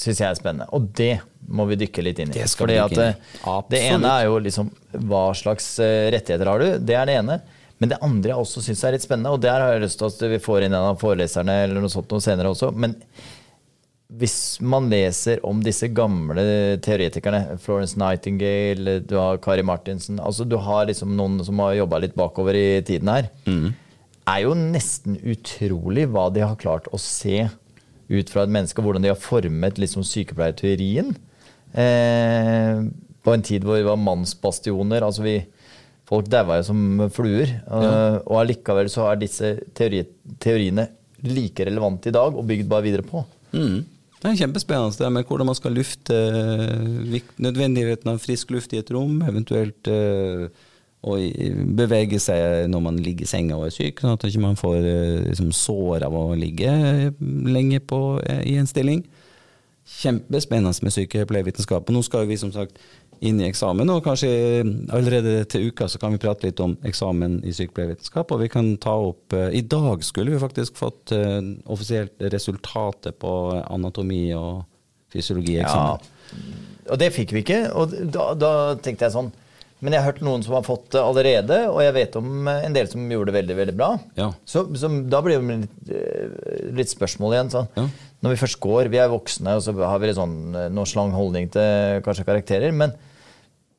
[0.00, 0.68] syns jeg er spennende.
[0.76, 1.14] Og det
[1.50, 2.38] må vi dykke litt inn i.
[2.38, 2.98] Det, Fordi at.
[2.98, 4.70] Eh, det ene er jo liksom
[5.10, 6.78] hva slags eh, rettigheter har du?
[6.78, 7.40] Det er det ene.
[7.80, 10.10] Men det andre jeg også syns er litt spennende, og der har jeg lyst til
[10.10, 12.74] at vi får inn en av foreleserne eller noe sånt noe senere også.
[12.76, 12.98] men
[14.18, 16.42] hvis man leser om disse gamle
[16.82, 22.00] teoretikerne, Florence Nightingale, du har Kari Martinsen altså Du har liksom noen som har jobba
[22.02, 23.30] litt bakover i tiden her.
[23.46, 23.70] Mm.
[24.30, 27.46] er jo nesten utrolig hva de har klart å se
[28.10, 31.14] ut fra et menneske, og hvordan de har formet liksom sykepleierteorien.
[31.78, 32.82] Eh,
[33.20, 35.04] på en tid hvor vi var mannsbastioner.
[35.06, 35.38] altså vi,
[36.10, 37.52] Folk daua jo som fluer.
[37.70, 38.18] Ja.
[38.24, 40.02] Og allikevel så er disse teori,
[40.42, 40.88] teoriene
[41.22, 43.22] like relevante i dag og bygd bare videre på.
[43.52, 43.84] Mm.
[44.20, 46.16] Det er kjempespennende det med hvordan man skal lufte
[47.40, 50.50] nødvendigheten av frisk luft i et rom, eventuelt uh,
[51.00, 51.16] å
[51.78, 54.78] bevege seg når man ligger i senga og er syk, sånn at man ikke får
[54.84, 56.74] uh, liksom, sår av å ligge
[57.20, 59.04] lenge på, uh, i en stilling
[59.90, 61.88] kjempespennende med sykepleiervitenskap.
[61.88, 62.78] Og nå skal vi som sagt
[63.26, 64.30] inn i eksamen, og kanskje
[64.96, 68.32] allerede til uka så kan vi prate litt om eksamen i sykepleiervitenskap.
[68.32, 73.18] Og vi kan ta opp eh, I dag skulle vi faktisk fått uh, offisielt resultatet
[73.20, 73.34] på
[73.66, 74.62] anatomi og
[75.12, 76.00] fysiologieksamen.
[76.00, 77.60] Ja, og det fikk vi ikke.
[77.76, 79.32] Og da, da tenkte jeg sånn
[79.80, 82.74] Men jeg har hørt noen som har fått det allerede, og jeg vet om en
[82.76, 83.90] del som gjorde det veldig veldig bra.
[84.18, 84.28] Ja.
[84.44, 87.52] Så, så da blir det litt, eh, litt spørsmål igjen.
[87.54, 87.70] Sånn.
[87.78, 87.86] Ja.
[88.20, 91.16] Når vi først går, vi er voksne, og så har vi litt sånn eh, nonsjalant
[91.16, 92.76] holdning til kanskje karakterer.
[92.76, 92.92] Men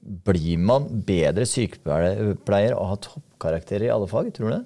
[0.02, 4.34] blir man bedre sykepleier av å ha toppkarakterer i alle fag?
[4.34, 4.64] Tror du det?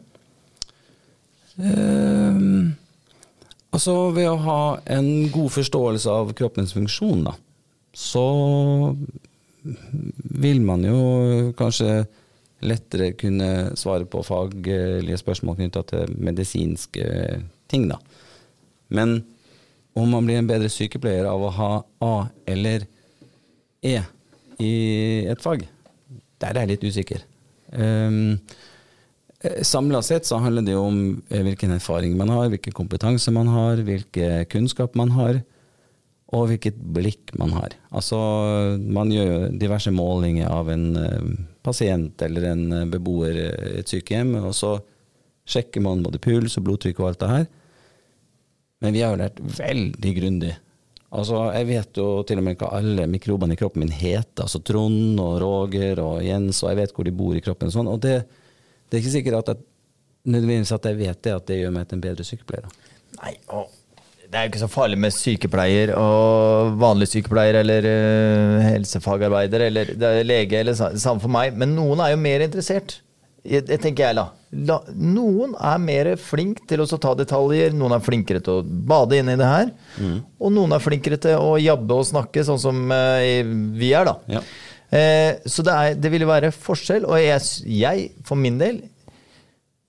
[1.63, 2.75] Ehm,
[3.75, 7.35] altså ved å ha en god forståelse av kroppens funksjon, da,
[7.95, 8.25] så
[10.41, 10.99] vil man jo
[11.57, 12.05] kanskje
[12.65, 17.05] lettere kunne svare på faglige spørsmål knytta til medisinske
[17.71, 17.99] ting, da.
[18.89, 19.19] Men
[19.95, 21.71] om man blir en bedre sykepleier av å ha
[22.03, 22.15] A
[22.51, 22.87] eller
[23.85, 23.97] E
[24.61, 24.75] i
[25.29, 25.65] et fag,
[26.41, 27.25] der er jeg litt usikker.
[27.75, 28.39] Um,
[29.61, 33.49] Samla sett så handler det jo om eh, hvilken erfaring man har, hvilken kompetanse man
[33.51, 35.41] har, hvilken kunnskap man har,
[36.35, 37.75] og hvilket blikk man har.
[37.95, 38.17] Altså,
[38.79, 41.29] man gjør diverse målinger av en eh,
[41.65, 43.47] pasient eller en eh, beboer i
[43.79, 44.75] et sykehjem, og så
[45.47, 47.47] sjekker man både puls og blodtrykk og alt det her.
[48.83, 50.53] Men vi har jo lært veldig grundig.
[51.15, 54.43] Altså, jeg vet jo til og med hva alle mikrobene i kroppen min heter.
[54.43, 57.71] Altså Trond og Roger og Jens, og jeg vet hvor de bor i kroppen.
[57.71, 58.17] Sånn, og det,
[58.89, 59.63] det er ikke sikkert at jeg,
[60.33, 62.67] nødvendigvis at jeg vet det, at det gjør meg til en bedre sykepleier.
[63.21, 63.71] Nei, og
[64.35, 69.93] det er jo ikke så farlig med sykepleier og vanlig sykepleier eller uh, helsefagarbeider eller
[69.95, 72.97] det er lege eller samme for meg, men noen er jo mer interessert.
[73.45, 74.25] Jeg tenker jeg, da.
[74.67, 79.21] La, noen er mer flink til å ta detaljer, noen er flinkere til å bade
[79.21, 79.71] inn i det her,
[80.41, 84.17] og noen er flinkere til å jabbe og snakke, sånn som uh, vi er, da.
[84.35, 84.43] Ja.
[84.95, 87.41] Eh, så det, er, det vil jo være forskjell, og jeg,
[87.79, 88.83] jeg for min del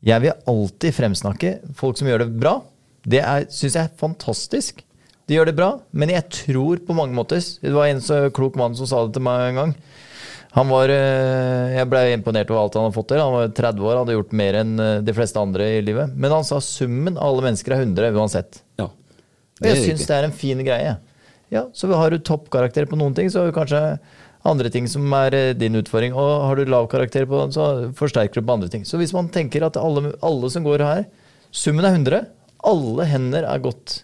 [0.07, 2.61] jeg vil alltid fremsnakke folk som gjør det bra.
[3.07, 3.23] Det
[3.55, 4.83] syns jeg er fantastisk.
[5.27, 8.55] De gjør det bra, men jeg tror på mange måter Det var en så klok
[8.59, 9.73] mann som sa det til meg en gang.
[10.57, 13.21] Han var, eh, Jeg ble imponert over alt han hadde fått til.
[13.21, 16.15] Han var 30 år, hadde gjort mer enn eh, de fleste andre i livet.
[16.17, 18.63] Men han sa summen av alle mennesker er 100 uansett.
[18.81, 18.87] Ja.
[18.87, 20.97] Og jeg syns det er en fin greie.
[21.53, 23.99] Ja, Så har du toppkarakter på noen ting, så har du kanskje
[24.47, 26.15] andre ting som er eh, din utfordring.
[26.17, 28.87] Og har du lav karakter på den, så forsterker du på andre ting.
[28.89, 31.05] Så hvis man tenker at alle, alle som går her,
[31.53, 32.25] summen er 100,
[32.67, 34.01] alle hender er godt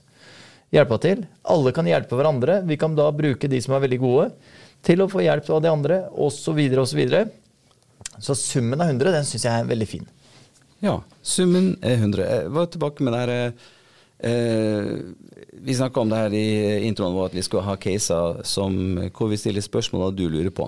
[0.73, 1.27] hjelpa til.
[1.53, 2.63] Alle kan hjelpe hverandre.
[2.69, 4.31] Vi kan da bruke de som er veldig gode,
[4.83, 6.83] til å få hjelp av de andre, osv., osv.
[6.89, 7.27] Så, videre.
[8.19, 10.09] så summen av 100, den syns jeg er veldig fin.
[10.83, 12.25] Ja, summen er 100.
[12.27, 13.35] Jeg var tilbake med det her
[14.27, 14.89] eh,
[15.63, 16.47] Vi snakka om det her i
[16.89, 18.75] introen vår, at vi skulle ha caser som,
[19.15, 20.67] hvor vi stiller spørsmål og du lurer på.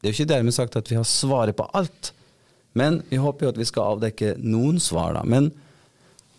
[0.00, 2.12] Det er jo ikke dermed sagt at vi har svaret på alt,
[2.76, 5.16] men vi håper jo at vi skal avdekke noen svar.
[5.16, 5.24] da.
[5.24, 5.48] Men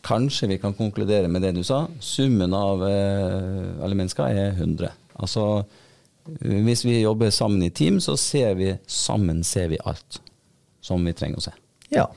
[0.06, 1.84] kanskje vi kan konkludere med det du sa.
[2.00, 4.90] Summen av eh, alle mennesker er 100.
[5.22, 5.46] Altså,
[6.42, 10.22] hvis vi jobber sammen i team, så ser vi sammen ser vi alt
[10.82, 11.54] som vi trenger å se.
[11.94, 12.08] Ja.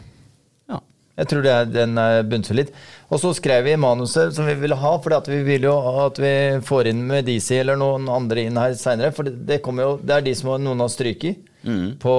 [0.70, 0.80] Ja.
[1.20, 2.22] Jeg tror det er, den er
[2.56, 2.72] litt.
[3.12, 5.74] Og så skrev vi manuset som vi ville ha, for vi vil jo
[6.06, 9.12] at vi får inn Medisi eller noen andre inn her seinere.
[9.14, 10.92] For det, det, jo, det er de som har- noen har
[11.64, 12.14] stryket på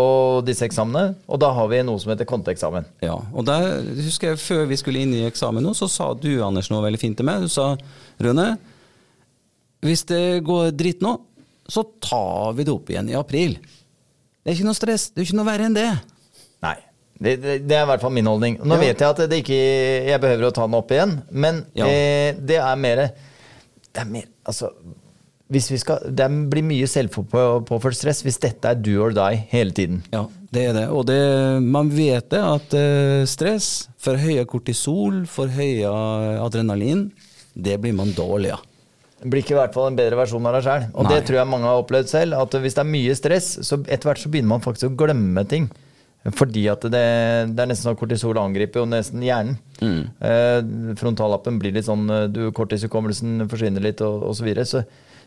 [0.45, 1.15] disse eksamene.
[1.29, 2.85] Og da har vi noe som heter konteeksamen.
[3.05, 6.31] Ja, og der husker jeg Før vi skulle inn i eksamen, nå, så sa du
[6.43, 7.41] Anders, noe veldig fint til meg.
[7.41, 7.75] Du sa
[8.21, 8.57] Rune,
[9.85, 11.15] hvis det går dritt nå,
[11.69, 13.55] så tar vi det opp igjen i april.
[14.43, 15.09] Det er ikke noe stress.
[15.11, 15.87] Det er ikke noe verre enn det.
[16.65, 16.75] Nei.
[17.15, 18.57] Det, det, det er i hvert fall min holdning.
[18.61, 18.81] Nå Ja.
[18.81, 19.55] vet jeg at det ikke,
[20.11, 21.85] jeg behøver å ta den opp igjen, men Ja.
[21.87, 23.01] eh, det er mer
[23.95, 24.69] Det er mer Altså
[25.53, 29.75] hvis vi skal, Det blir mye selvpåført stress hvis dette er do or die hele
[29.77, 30.01] tiden.
[30.13, 30.85] Ja, det er det.
[30.89, 31.19] Og det,
[31.61, 32.73] man vet det at
[33.29, 33.67] stress stress,
[34.01, 35.91] forhøya kortisol, forhøya
[36.43, 37.11] adrenalin,
[37.55, 38.63] det blir man dårlig av.
[39.21, 40.83] Det blir ikke i hvert fall en bedre versjon av deg sjøl.
[40.93, 42.35] Og det tror jeg mange har opplevd selv.
[42.37, 45.45] At hvis det er mye stress, så etter hvert så begynner man faktisk å glemme
[45.49, 45.69] ting.
[46.35, 47.01] Fordi at det,
[47.53, 49.57] det er nesten sånn kortisol angriper jo nesten hjernen.
[49.79, 50.01] Mm.
[50.29, 54.65] Eh, frontallappen blir litt sånn eh, du, Korttidshukommelsen forsvinner litt, og, og så videre.
[54.65, 54.81] Så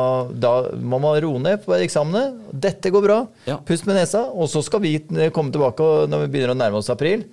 [0.45, 2.27] da må man roe ned på eksamene.
[2.53, 3.19] Dette går bra.
[3.49, 3.59] Ja.
[3.67, 4.27] Pust med nesa.
[4.33, 7.25] Og så skal vi eh, komme tilbake når vi begynner å nærme oss april.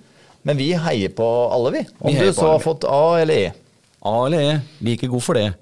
[0.44, 1.84] Men vi heier på alle, vi.
[2.00, 3.52] Om Vi du så har fått A eller E.
[4.04, 5.52] A eller E, like god for det.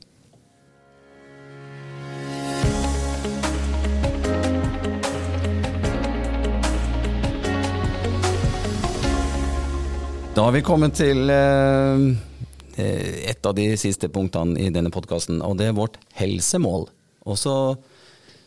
[10.32, 12.31] Da har vi kommet til eh, eh,
[12.80, 16.88] et av de siste punktene i denne podkasten, og det er vårt helsemål.
[17.28, 17.56] Og så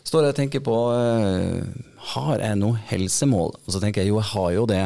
[0.05, 1.59] står jeg og tenker på eh,
[2.13, 3.55] Har jeg noe helsemål?
[3.63, 4.85] Og så tenker jeg jo, jeg har jo det.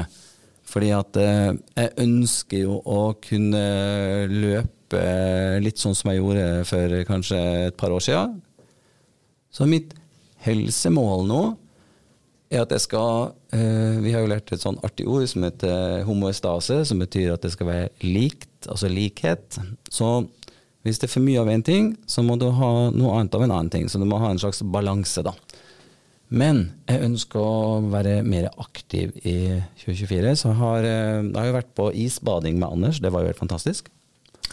[0.70, 3.64] Fordi at eh, jeg ønsker jo å kunne
[4.30, 5.06] løpe
[5.62, 8.38] litt sånn som jeg gjorde for kanskje et par år siden.
[9.54, 9.94] Så mitt
[10.46, 11.42] helsemål nå
[12.50, 16.04] er at jeg skal eh, Vi har jo lært et sånn artig ord som heter
[16.08, 19.60] homoestase, som betyr at det skal være likt, altså likhet.
[19.94, 20.28] Så
[20.84, 23.44] hvis det er for mye av en ting, så må du ha noe annet av
[23.46, 23.88] en annen ting.
[23.92, 25.34] Så du må ha en slags balanse, da.
[26.30, 29.38] Men jeg ønsker å være mer aktiv i
[29.82, 30.36] 2024.
[30.44, 33.42] Så har, eh, jeg har jo vært på isbading med Anders, det var jo helt
[33.42, 33.90] fantastisk.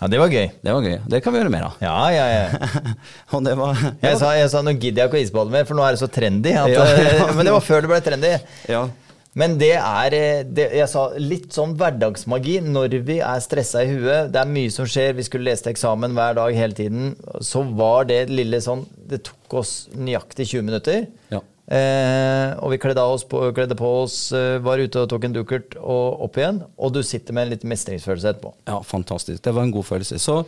[0.00, 0.50] Ja, det var gøy.
[0.60, 0.98] Det var gøy.
[1.08, 1.76] Det kan vi gjøre mer av.
[1.80, 2.80] Ja, ja, ja.
[3.46, 5.84] Det var, Jeg sa, jeg sa nå gidder jeg ikke å isbade mer, for nå
[5.86, 6.52] er det så trendy.
[6.52, 6.84] At, Ja.
[6.84, 8.34] ja, Men det var før det ble trendy.
[8.68, 8.86] ja.
[9.36, 13.90] Men det er eh, det, Jeg sa litt sånn hverdagsmagi når vi er stressa i
[13.92, 14.30] huet.
[14.32, 15.16] Det er mye som skjer.
[15.18, 17.12] Vi skulle lese til eksamen hver dag hele tiden.
[17.44, 21.04] Så var det lille sånn Det tok oss nøyaktig 20 minutter.
[21.34, 21.42] Ja.
[21.66, 25.34] Eh, og vi kledde, oss på, kledde på oss, eh, var ute og tok en
[25.34, 26.62] dukkert og opp igjen.
[26.78, 28.54] Og du sitter med en litt mestringsfølelse etterpå.
[28.70, 29.42] Ja, fantastisk.
[29.42, 30.20] Det var en god følelse.
[30.22, 30.44] Så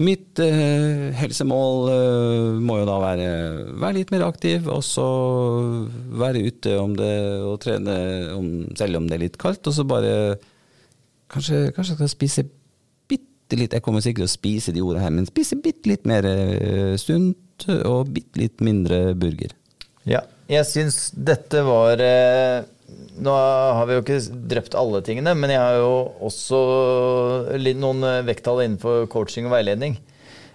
[0.00, 3.28] mitt eh, helsemål eh, må jo da være
[3.82, 5.04] være litt mer aktiv, og så
[6.22, 7.12] være ute om det
[7.44, 7.96] og trene
[8.32, 10.16] om, selv om det er litt kaldt, og så bare
[11.32, 12.42] Kanskje, kanskje jeg skal spise
[13.08, 16.04] bitte litt Jeg kommer sikkert til å spise de ordene her, men spise bitte litt
[16.08, 19.54] mer eh, sunt og bitte litt mindre burger.
[20.08, 22.64] Ja, jeg syns dette var eh,
[23.20, 25.92] Nå har vi jo ikke drept alle tingene, men jeg har jo
[26.28, 26.62] også
[27.60, 29.98] litt noen eh, vekttall innenfor coaching og veiledning.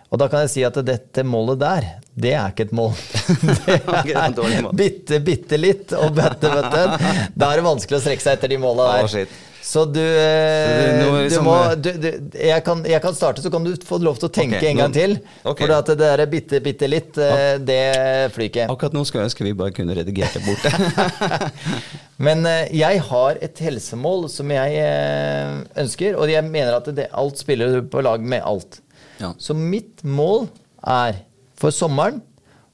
[0.07, 2.93] Og da kan jeg si at dette målet der, det er ikke et mål.
[3.67, 4.15] Det
[4.55, 7.11] er bitte, bitte litt og bøtte, bøtte.
[7.35, 9.27] Da er det vanskelig å strekke seg etter de måla der.
[9.67, 12.07] Så du, Så eh, det- er du liksom- må du, du,
[12.39, 14.77] jeg, kan, jeg kan starte, så kan du få lov til å tenke okay, en
[14.79, 15.15] gang nå- til.
[15.43, 15.65] Okay.
[15.67, 18.67] For at det der bitte, bitte litt, eh, det flyr ikke.
[18.71, 21.51] Akkurat nå skulle jeg ønske vi bare kunne redigert det bort.
[22.27, 27.09] Men eh, jeg har et helsemål som jeg eh, ønsker, og jeg mener at det,
[27.11, 28.79] alt spiller på lag med alt.
[29.19, 29.33] Ja.
[29.41, 30.47] Så mitt mål
[30.87, 31.25] er
[31.59, 32.21] for sommeren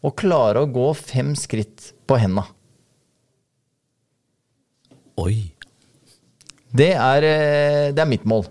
[0.03, 2.45] å klare å gå fem skritt på henda.
[5.17, 5.52] Oi.
[6.73, 8.47] Det er, eh, det er mitt mål.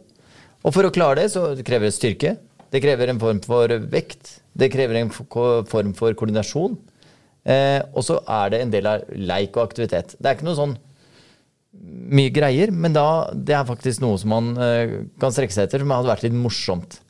[0.62, 2.36] Og for å klare det, så krever det styrke.
[2.72, 4.38] Det krever en form for vekt.
[4.54, 6.78] Det krever en form for koordinasjon.
[7.44, 10.14] Eh, og så er det en del av leik og aktivitet.
[10.18, 10.76] Det er ikke noe sånn
[12.12, 15.82] mye greier, men da, det er faktisk noe som man eh, kan strekke seg etter,
[15.82, 17.00] som hadde vært litt morsomt.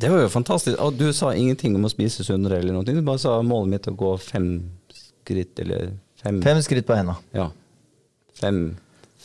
[0.00, 0.78] Det var jo fantastisk.
[0.80, 2.86] Og du sa ingenting om å spise sunnere eller noe.
[2.86, 4.54] Du bare sa målet mitt å gå fem
[4.96, 5.90] skritt eller
[6.22, 7.18] fem Fem skritt på henda.
[7.36, 7.50] Ja.
[8.40, 8.62] Fem,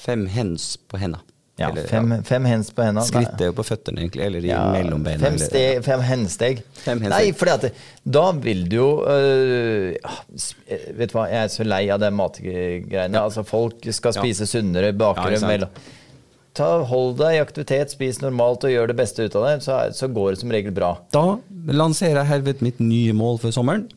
[0.05, 1.19] fem hens på henda.
[1.57, 2.99] Ja, Eller, fem, fem hens på henda.
[3.07, 4.25] Skritt er jo på føttene, egentlig.
[4.25, 5.21] Eller i Ja, mellombeina.
[5.23, 6.59] Fem, steg, fem hensteg.
[6.83, 7.13] Fem hensteg.
[7.15, 7.69] Nei, for
[8.17, 11.85] da vil du jo øh, ja, sp- eh, Vet du hva, jeg er så lei
[11.95, 13.21] av de matgreiene.
[13.21, 14.19] Altså, folk skal Ja.
[14.25, 15.69] spise sunnere, bakere mellom
[16.55, 19.79] Ta, Hold deg i aktivitet, spis normalt og gjør det beste ut av det, så,
[19.95, 20.93] så går det som regel bra.
[21.11, 21.23] Da
[21.67, 23.89] lanserer jeg herved mitt nye mål for sommeren.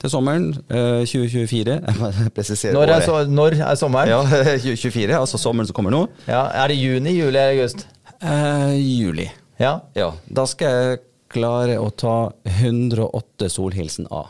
[0.00, 1.76] Til sommeren eh, 2024.
[1.86, 4.08] Jeg må presisere Når er, så, når er sommeren?
[4.08, 4.22] Ja,
[4.64, 6.06] 2024, altså sommeren som kommer nå.
[6.24, 7.84] Ja, er det juni, juli eller august?
[8.20, 9.28] Eh, juli.
[9.60, 9.76] Ja.
[9.96, 14.24] Ja, da skal jeg klare å ta 108 solhilsen A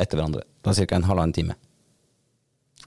[0.00, 0.44] etter hverandre.
[0.62, 0.96] Det er ca.
[0.96, 1.58] en halvannen time.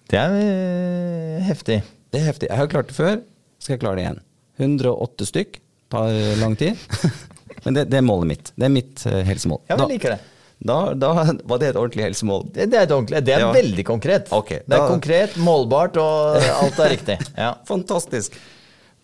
[0.08, 1.82] Det er øh, heftig.
[2.12, 2.48] Det er heftig.
[2.48, 3.20] Jeg har klart det før,
[3.60, 4.22] skal jeg klare det igjen.
[4.64, 5.60] 108 stykk.
[5.92, 6.80] Tar lang tid.
[7.66, 8.52] Men det, det er målet mitt.
[8.56, 9.62] Det er mitt eh, helsemål.
[9.68, 10.37] Ja, vi liker det.
[10.60, 11.12] Da, da
[11.46, 12.48] var det et ordentlig helsemål.
[12.56, 13.52] Det, det er, ordentlig, det er Ja.
[13.54, 14.32] veldig konkret.
[14.34, 17.18] Okay, det er da- konkret, målbart, og alt er riktig.
[17.38, 17.52] Ja.
[17.68, 18.34] Fantastisk.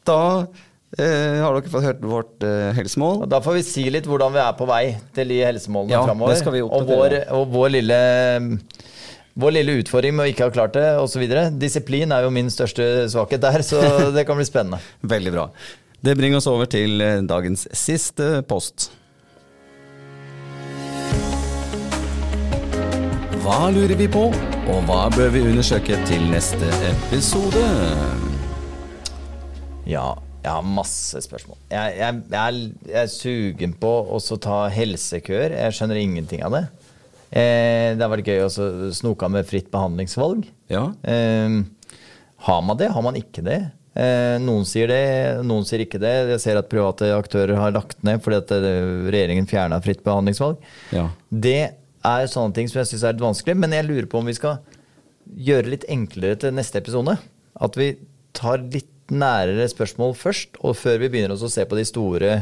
[0.04, 0.18] Da
[0.98, 3.22] eh, har dere fått hørt vårt eh, helsemål.
[3.24, 6.02] Og Da får vi si litt hvordan vi er på vei til de helsemålene Ja,
[6.08, 6.64] framover.
[6.66, 8.00] og, vår, og vår lille
[9.36, 11.24] vår lille utfordring med å ikke ha klart det, osv.
[11.58, 13.80] Disiplin er jo min største svakhet der, så
[14.14, 14.78] det kan bli spennende.
[15.16, 15.48] Veldig bra.
[16.04, 18.92] Det bringer oss over til eh, dagens siste post.
[23.44, 24.28] Hva lurer vi på,
[24.72, 27.64] og hva bør vi undersøke til neste episode?
[29.90, 31.58] Ja, jeg har masse spørsmål.
[31.72, 35.56] Jeg, jeg, jeg, jeg er sugen på å så ta helsekøer.
[35.60, 36.64] Jeg skjønner ingenting av det.
[37.34, 38.52] Eh, det har vært gøy å
[38.96, 40.48] snoke med fritt behandlingsvalg.
[40.72, 41.62] Ja, Eh,
[42.44, 42.90] har man det?
[42.92, 43.62] Har man ikke det?
[43.96, 45.04] Eh, noen sier det,
[45.48, 46.12] noen sier ikke det.
[46.34, 50.60] Jeg ser at private aktører har lagt ned fordi at eh, regjeringen fjerna fritt behandlingsvalg.
[50.96, 51.10] ja.
[51.32, 54.28] Det er sånne ting som jeg syns er litt vanskelig, men jeg lurer på om
[54.30, 54.60] vi skal
[55.24, 57.16] gjøre det litt enklere til neste episode.
[57.64, 57.94] At vi
[58.36, 62.34] tar litt nærere spørsmål først, og før vi begynner også å se på de store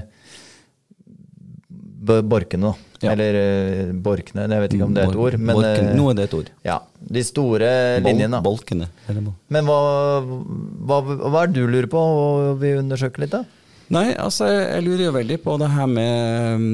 [2.01, 2.73] borkene.
[3.01, 3.13] Ja.
[3.13, 5.37] Eller eh, borkene, jeg vet ikke om det er et ord.
[5.41, 6.51] Men Bolken, eh, nå er det et ord.
[6.65, 6.77] ja,
[7.17, 7.69] de store
[8.01, 8.41] Bol- linjene.
[8.45, 8.89] Bolkene.
[9.49, 9.79] Men hva,
[10.21, 13.43] hva, hva er det du lurer på, og vil undersøke litt, da?
[13.91, 16.67] Nei, altså, jeg, lurer jo veldig på det her med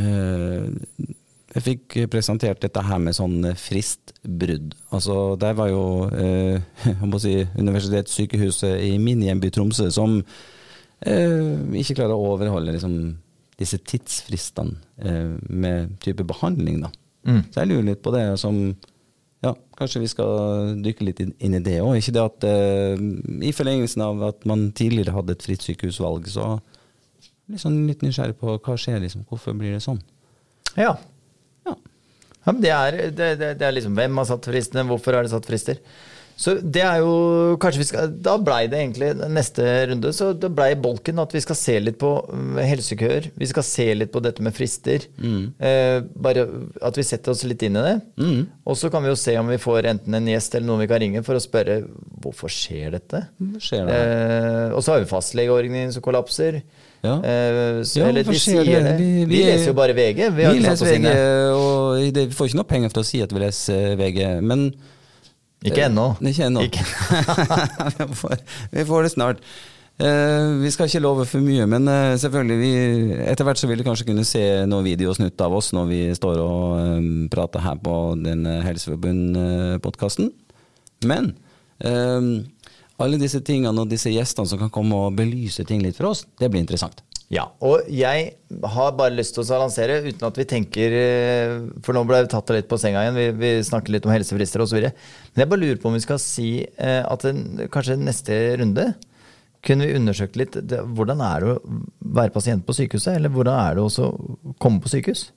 [0.00, 1.12] eh,
[1.54, 4.72] Jeg fikk presentert dette her med sånn fristbrudd.
[4.94, 6.64] Altså, der var jo eh,
[7.22, 10.18] si, Universitetssykehuset i min hjemby Tromsø som
[11.06, 12.96] eh, ikke klarer å overholde liksom,
[13.60, 16.82] disse tidsfristene eh, med type behandling.
[16.88, 16.90] da.
[17.28, 17.40] Mm.
[17.52, 18.58] Så jeg lurer litt på det som
[19.44, 21.98] ja, Kanskje vi skal dykke litt inn i det òg.
[22.00, 23.00] Ikke det at eh,
[23.44, 26.54] I forlengelsen av at man tidligere hadde et fritt sykehusvalg, så
[27.52, 29.26] liksom litt nysgjerrig på hva skjer, liksom.
[29.28, 30.00] Hvorfor blir det sånn?
[30.80, 30.94] Ja.
[32.44, 34.84] Ja, men det er, det, det, er liksom Hvem har satt fristene?
[34.88, 35.80] Hvorfor er det satt frister?
[36.34, 40.50] Så det er jo Kanskje vi skal Da blei det egentlig neste runde, så det
[40.54, 43.28] blei bolken at vi skal se litt på mm, helsekøer.
[43.38, 45.06] Vi skal se litt på dette med frister.
[45.62, 46.46] Eh, bare
[46.84, 47.94] at vi setter oss litt inn i det.
[48.18, 48.40] Mm.
[48.66, 50.90] Og så kan vi jo se om vi får enten en gjest eller noen vi
[50.90, 51.80] kan ringe for å spørre
[52.24, 53.22] hvorfor skjer dette.
[53.62, 54.00] Skjer det?
[54.00, 56.64] Eh, og så har vi fastlegeordningen som kollapser.
[57.04, 57.14] Ja.
[57.20, 58.94] Eh, så, Ja, eller vi, sier det?
[58.96, 60.22] Vi- Vi, vi er- leser jo bare VG.
[60.32, 61.06] Vi, Vi, leser VG,
[61.52, 64.70] og det, vi får ikke noe penger for å si at vi leser VG, men
[65.64, 66.10] Ikke ennå.
[66.20, 66.64] Eh, Ikke ennå.
[67.98, 68.34] Vi, får,
[68.72, 69.38] vi får det snart.
[69.96, 72.72] Eh, vi skal ikke love for mye, men eh, selvfølgelig vi,
[73.30, 76.40] etter hvert så vil du kanskje kunne se noen videosnutt av oss når vi står
[76.42, 77.94] og eh, prater her på
[78.24, 80.32] den uh, Helseforbund-podkasten.
[81.06, 81.34] Men
[81.84, 82.20] eh,
[83.02, 86.24] alle disse tingene og disse gjestene som kan komme og belyse ting litt for oss,
[86.38, 87.02] det blir interessant.
[87.32, 88.26] Ja, og jeg
[88.74, 92.30] har bare lyst til å lansere uten at vi tenker eh, For nå ble vi
[92.30, 94.84] tatt litt på senga igjen, vi, vi snakker litt om helsefrister osv.
[94.84, 98.90] Men jeg bare lurer på om vi skal si eh, at en, kanskje neste runde
[99.64, 101.78] kunne vi undersøkt litt det, hvordan er det å
[102.20, 105.30] være pasient på sykehuset, eller hvordan er det også å komme på sykehus?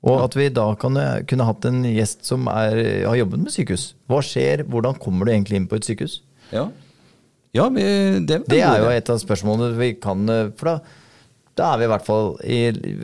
[0.00, 0.96] Og at vi da kan,
[1.28, 3.90] kunne hatt en gjest som er, har jobbet med sykehus.
[4.08, 6.20] Hva skjer, hvordan kommer du egentlig inn på et sykehus?
[6.54, 6.70] Ja,
[7.56, 7.84] ja vi,
[8.24, 10.96] det, Det er jo et av spørsmålene vi kan eh, For da,
[11.58, 12.58] da er vi i hvert fall i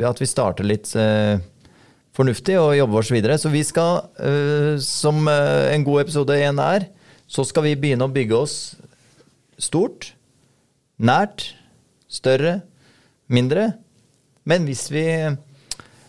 [0.08, 1.36] at vi starter litt eh,
[2.16, 3.36] fornuftig og jobber oss videre.
[3.40, 6.88] Så vi skal, eh, som eh, en god episode igjen er,
[7.28, 8.56] så skal vi begynne å bygge oss
[9.60, 10.14] stort,
[10.96, 11.50] nært,
[12.08, 12.60] større,
[13.28, 13.74] mindre.
[14.46, 15.04] Men hvis vi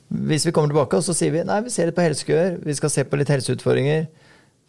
[0.10, 2.76] hvis vi kommer tilbake og så sier vi nei, vi ser litt på helsekøer, vi
[2.78, 4.08] skal se på litt helseutfordringer,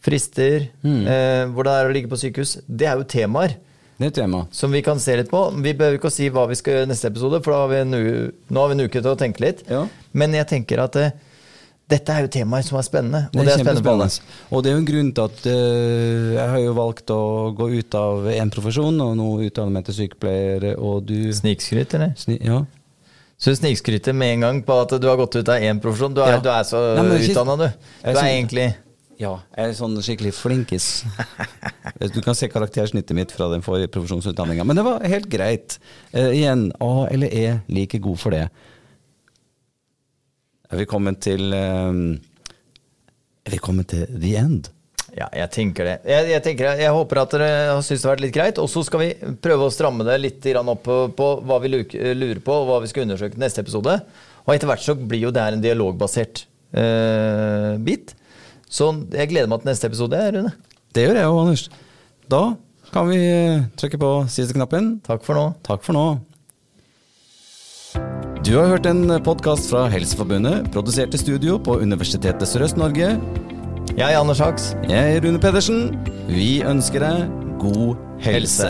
[0.03, 3.57] frister, eh, hvordan det er å ligge på sykehus, det er jo temaer
[3.99, 4.45] Det er tema.
[4.55, 5.41] som vi kan se litt på.
[5.62, 7.80] Vi behøver ikke å si hva vi skal gjøre i neste episode, for har vi
[7.82, 9.64] en nå har vi en uke til å tenke litt.
[9.70, 9.86] Ja.
[10.14, 11.11] Men jeg tenker at eh,
[11.89, 13.24] dette er jo temaer som er spennende.
[13.32, 14.09] Og Det det er er spennende.
[14.53, 17.20] Og det er jo en grunn til at uh, jeg har jo valgt å
[17.57, 22.12] gå ut av én profesjon, og nå utdanner meg til sykepleier, og du Snikskryt, eller?
[22.20, 22.64] Sni, Ja.
[23.39, 26.14] Så du snikskryter med en gang på at du har gått ut av én profesjon?
[26.14, 26.41] Du er, Ja.
[26.43, 27.68] du er så utdanna, du.
[28.03, 28.74] Du er egentlig
[29.18, 29.32] ja.
[29.57, 30.89] Jeg er sånn skikkelig flinkis.
[32.14, 34.62] Du kan se karaktersnittet mitt fra den forrige profesjonsutdanninga.
[34.62, 35.78] Men det var helt greit.
[36.12, 38.45] Eh, igjen, A eller E, like god for det.
[40.70, 42.20] Er vi kommet til um,
[43.47, 44.68] Er vi kommet til the end?
[45.19, 45.97] Ja, jeg tenker det.
[46.07, 48.61] Jeg, jeg, tenker, jeg håper at dere har syntes det har vært litt greit.
[48.62, 49.09] Og så skal vi
[49.43, 52.91] prøve å stramme det litt opp på, på hva vi lurer på, og hva vi
[52.93, 53.99] skal undersøke neste episode.
[54.47, 58.14] Og etter hvert så blir jo det her en dialogbasert eh, bit.
[58.71, 60.55] Så jeg gleder meg til neste episode, Rune.
[60.95, 61.66] Det gjør jeg òg, Anders.
[62.31, 62.43] Da
[62.95, 64.97] kan vi eh, trykke på siste knappen.
[65.09, 65.51] Takk for nå.
[65.66, 66.07] Takk for nå.
[68.47, 73.16] Du har hørt en podkast fra Helseforbundet, produsert i studio på Universitetet Sørøst-Norge.
[73.97, 74.76] Jeg er Anders Haks.
[74.89, 75.99] Jeg er Rune Pedersen.
[76.28, 77.30] Vi ønsker deg
[77.61, 78.68] god helse.